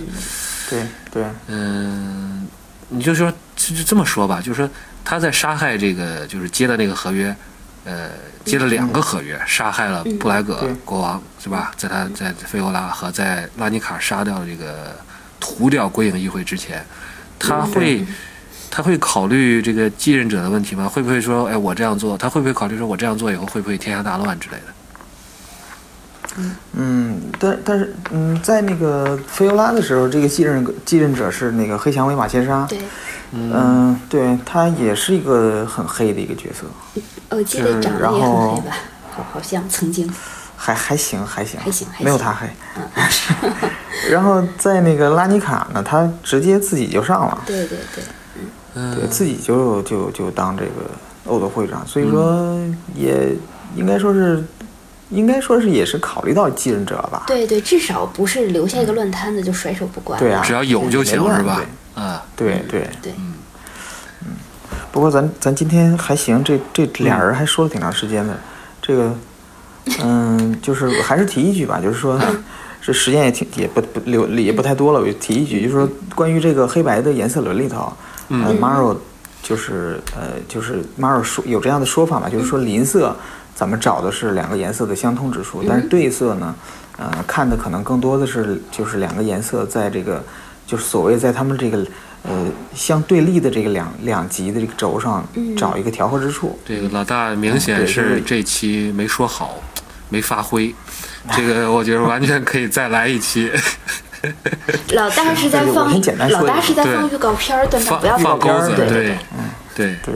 [0.70, 2.46] 对对，嗯、
[2.88, 4.70] 你就说就就这么说吧，就是说
[5.04, 7.34] 他在杀害这个就是接的那个合约，
[7.84, 8.10] 呃，
[8.44, 11.72] 接了两个合约，杀害了布莱格国王是吧？
[11.76, 14.96] 在他在费欧拉和在拉尼卡杀掉这个
[15.40, 16.82] 屠掉归影议会之前，
[17.38, 18.06] 他会。
[18.72, 20.88] 他会考虑这个继任者的问题吗？
[20.88, 22.16] 会不会说，哎，我这样做？
[22.16, 24.72] 他会不会考虑说，我这样做以后会不会天下大乱之类的？
[26.74, 32.64] 嗯，但但是嗯，在那个菲欧拉的时候，这个继任继任者是那个黑蔷薇马切莎。
[32.66, 32.78] 对，
[33.32, 36.66] 嗯，对他也是一个很黑的一个角色，
[37.30, 38.76] 我记得长得然也很后黑吧，
[39.10, 40.12] 好好像曾经。
[40.62, 42.46] 还还行还行，还行没有他黑。
[44.10, 50.70] 然后在那个拉尼卡呢，他直接自己就上了，对对对，对自己就就就当这个
[51.24, 52.58] 欧斗会长，所以说
[52.94, 53.34] 也
[53.74, 54.44] 应该说是，
[55.10, 57.24] 应该说是也是考虑到继任者吧。
[57.26, 60.18] 对对，至少不是留下一个乱摊子就甩手不管。
[60.18, 61.60] 对啊只要有就行，是吧？
[61.94, 62.02] 对？
[62.02, 62.62] 啊，对。
[62.68, 63.12] 对，对，
[64.92, 68.36] 不过咱咱今天还行，这这俩人还说了挺长时间的，
[68.82, 69.14] 这个，
[70.02, 72.20] 嗯，就是还是提一句吧，就是说，
[72.82, 77.92] 这时间也挺也不不留也不太多了，我就提一句，就是说关于这个黑白的颜色轮里头，
[78.30, 78.96] 嗯，Maro
[79.42, 83.16] 就是呃就是 Maro 说有这样的说法嘛，就是说邻色
[83.60, 86.54] 咱们找的是两个颜色的相通之数，但是对色呢，
[86.96, 90.24] 呃，看的可能更多的是就是两个颜色在这个
[90.66, 91.86] 就是所谓在他们这个
[92.22, 95.22] 呃相对立的这个两两极的这个轴上
[95.58, 96.58] 找一个调和之处。
[96.64, 99.56] 这个老大明显是是这期没说好，
[100.08, 100.74] 没发挥。
[101.36, 103.50] 这个我觉得完全可以再来一期，
[104.92, 105.92] 老大是在放
[106.30, 108.88] 老大是在放预告片儿，段长放不要放片儿钩子，对。
[108.88, 109.18] 对，
[109.76, 110.14] 对对，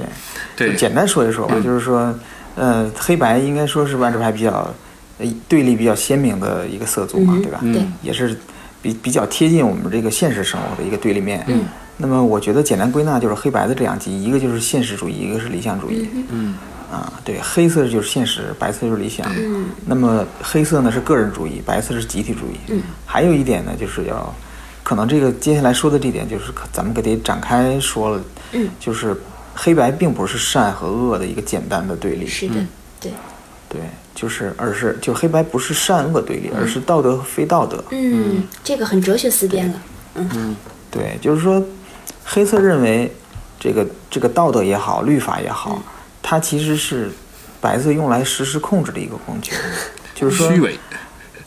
[0.57, 0.73] 对。
[0.73, 2.19] 就简单说一说吧，就是说，
[2.57, 4.73] 呃，黑白应该说是万智牌比较
[5.19, 7.59] 呃对立比较鲜明的一个色组嘛，对吧？
[7.61, 8.37] 对也是
[8.81, 11.45] 比比较贴近我们这个现实生活的一个对立面。
[11.49, 11.65] 嗯。
[11.97, 16.09] 那么我觉得简单归纳就是黑白的这两极，一个就是现实主义，一个是理想主义。
[16.29, 16.57] 嗯
[16.91, 19.27] 啊，对，黑色就是现实，白色就是理想。
[19.37, 19.67] 嗯。
[19.87, 22.57] 那么黑色呢是个人主义，白色是集体主义。
[22.69, 22.83] 嗯。
[23.07, 24.35] 还有一点呢，就是要，
[24.83, 28.21] 可能这个接下来说的这点就是咱们可得展开说了。
[28.53, 28.69] 嗯。
[28.81, 29.17] 就是
[29.55, 32.27] 黑白并不是善和恶的一个简单的对立。
[32.27, 32.55] 是的，
[33.01, 33.13] 对，
[33.69, 33.81] 对，
[34.15, 37.83] 就是而是就黑白不是善恶对立，而是道德和非道德。
[37.91, 39.83] 嗯，这个很哲学思辨了。
[40.17, 40.55] 嗯
[40.91, 41.65] 对，就是说，
[42.25, 43.11] 黑色认为
[43.59, 45.83] 这个这个道德也好，律法也好，
[46.23, 47.11] 它其实是
[47.61, 49.53] 白色用来实施控制的一个工具。
[50.15, 50.79] 就是说，虚伪，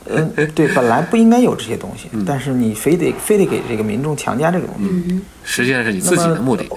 [0.10, 5.22] 嗯，对，本来不应该有这些东西，但是你非得非得给这个民众强加这个东西。
[5.46, 6.68] 实际上是你自己的目的。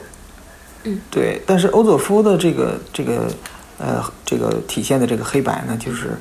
[1.10, 3.30] 对，但是欧佐夫的这个这个
[3.78, 6.16] 呃这个体现的这个黑白呢，就是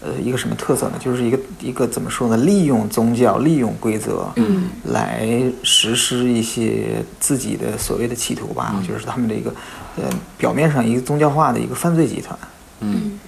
[0.00, 0.94] 呃一个什么特色呢？
[0.98, 2.36] 就是一个一个怎么说呢？
[2.36, 9.52] 利用宗教，利用规则，嗯，来实施一些自己的所谓的企图吧，就是他们的一个
[9.96, 10.04] 呃
[10.36, 12.38] 表面上一个宗教化的一个犯罪集团。
[12.80, 13.18] 嗯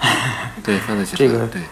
[0.62, 1.62] 对，犯罪集团这个对，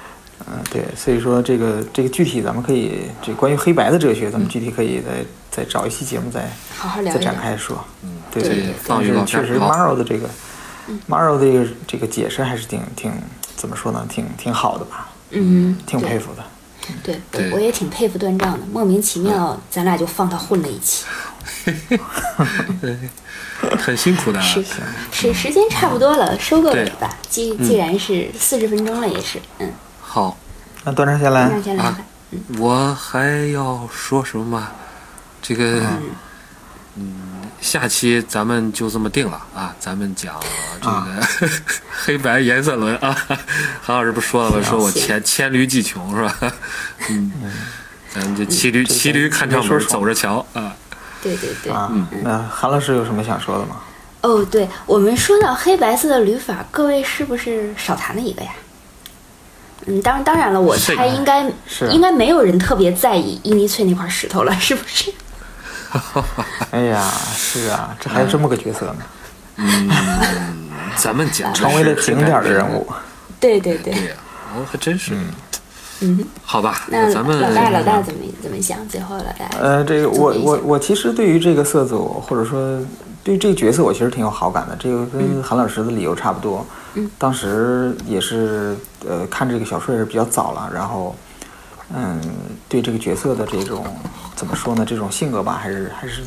[0.49, 7.21] 嗯，对，所以说这个这个具体咱们可以这关于黑白的哲学，咱们具体可以再再找一期节目再好好聊再。
[7.21, 7.79] 展开说。
[8.03, 10.29] 嗯，对对对，放预告但是确实 Maro 的这个
[11.09, 13.13] Maro 的这个这个解释还是挺挺
[13.57, 14.05] 怎么说呢？
[14.09, 16.45] 挺挺好的吧，嗯，挺佩服的。
[17.03, 21.05] 对，对我也挺佩服段丈的，莫名其妙，咱俩就放他混了一起。
[23.79, 24.43] 很辛苦的啊。
[24.43, 24.65] 是
[25.11, 27.17] 是，时间差不多了，收个尾吧。
[27.29, 30.39] 既既然是四十分钟了，也是，嗯，啊好，
[30.85, 31.95] 那端上先来段，章先来。
[32.59, 34.69] 我还要说什么吗？
[35.43, 35.81] 这个，
[36.97, 37.36] 嗯，
[37.67, 40.41] 下期咱们就这么定了啊，咱们讲
[40.81, 41.51] 这个
[41.91, 43.13] 黑白颜色轮啊。
[43.83, 44.63] 韩老师不说了吗？
[44.63, 46.37] 说我黔黔驴技穷是吧？
[47.11, 47.33] 嗯，
[48.15, 50.73] 咱们就骑驴骑驴看唱本，走着瞧啊。
[51.21, 51.73] 对对对。
[51.73, 53.81] 嗯，那韩老师有什么想说的吗？
[54.21, 58.53] 哦，对我们说到黑白色的捋法，各位是不是少谈了一个呀？
[59.87, 61.45] 嗯，当当然了，我猜应该
[61.91, 65.13] 应该没有人特别在意伊尼翠那块石头了，是不是？
[66.73, 67.03] 哎呀，
[67.35, 68.97] 是啊，这还有这么个角色呢。
[69.57, 69.89] 嗯，
[70.97, 72.87] 咱们讲成为了景点的人物。
[73.41, 73.95] 对对对。
[73.95, 74.15] 对呀，
[74.55, 75.17] 哦，还真是。
[76.01, 78.87] 嗯，好吧，那咱们老大老大怎么怎么想？
[78.89, 79.59] 最后老大。
[79.59, 82.81] 呃，这个我我我其实对于这个色组或者说。
[83.27, 84.77] 对这个角色，我其实挺有好感的。
[84.79, 86.65] 这个跟韩老师的理由差不多。
[86.95, 91.13] 嗯，当时也是呃看这个小说也是比较早了，然后
[91.93, 92.21] 嗯
[92.69, 93.85] 对这个角色的这种
[94.37, 94.85] 怎么说呢？
[94.87, 96.23] 这种性格吧，还是还是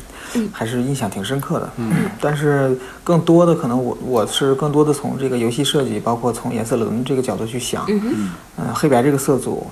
[0.52, 1.70] 还是印象挺深刻的。
[1.76, 1.90] 嗯，
[2.20, 7.86] 但是更多的可能我我是更多的从这个游戏设计，包括从颜色轮这个角度去想。
[7.88, 9.66] 嗯嗯，黑白这个色组，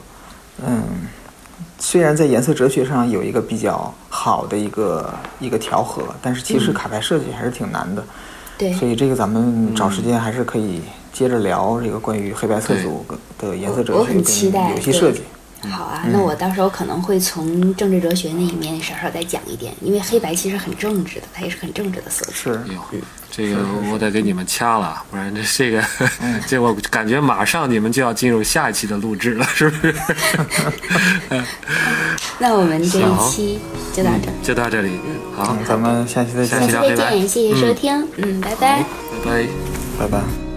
[0.64, 0.82] 嗯。
[1.80, 8.03] 虽然在颜色哲学上有一个比较好的一个一个调和，但是其实卡牌设计还是挺难的。
[8.59, 10.82] 对，所以这个咱们找时间还是可以
[11.12, 13.07] 接着聊这个关于黑白色组
[13.39, 14.14] 的颜色哲学
[14.51, 15.22] 跟游戏设计。
[15.61, 22.32] 好啊，那我到时候可能会从政治哲学那一面稍稍再讲一点，因为黑白其实很政治的，它也是很政治的色彩。
[22.32, 22.61] 是，
[23.30, 23.56] 这个
[23.92, 25.82] 我得给你们掐了，不然这这个
[26.46, 29.94] 这我感觉马上你们就要进入下一期的录制了，是不是？
[32.38, 33.59] 那我们这一期
[33.92, 34.92] 就到这，就到这里。
[35.34, 36.61] 好，咱们下期再见。
[36.70, 38.06] 下期再见，谢谢收听。
[38.16, 38.84] 嗯，拜拜。
[39.24, 39.46] 拜拜，
[39.98, 40.47] 拜拜。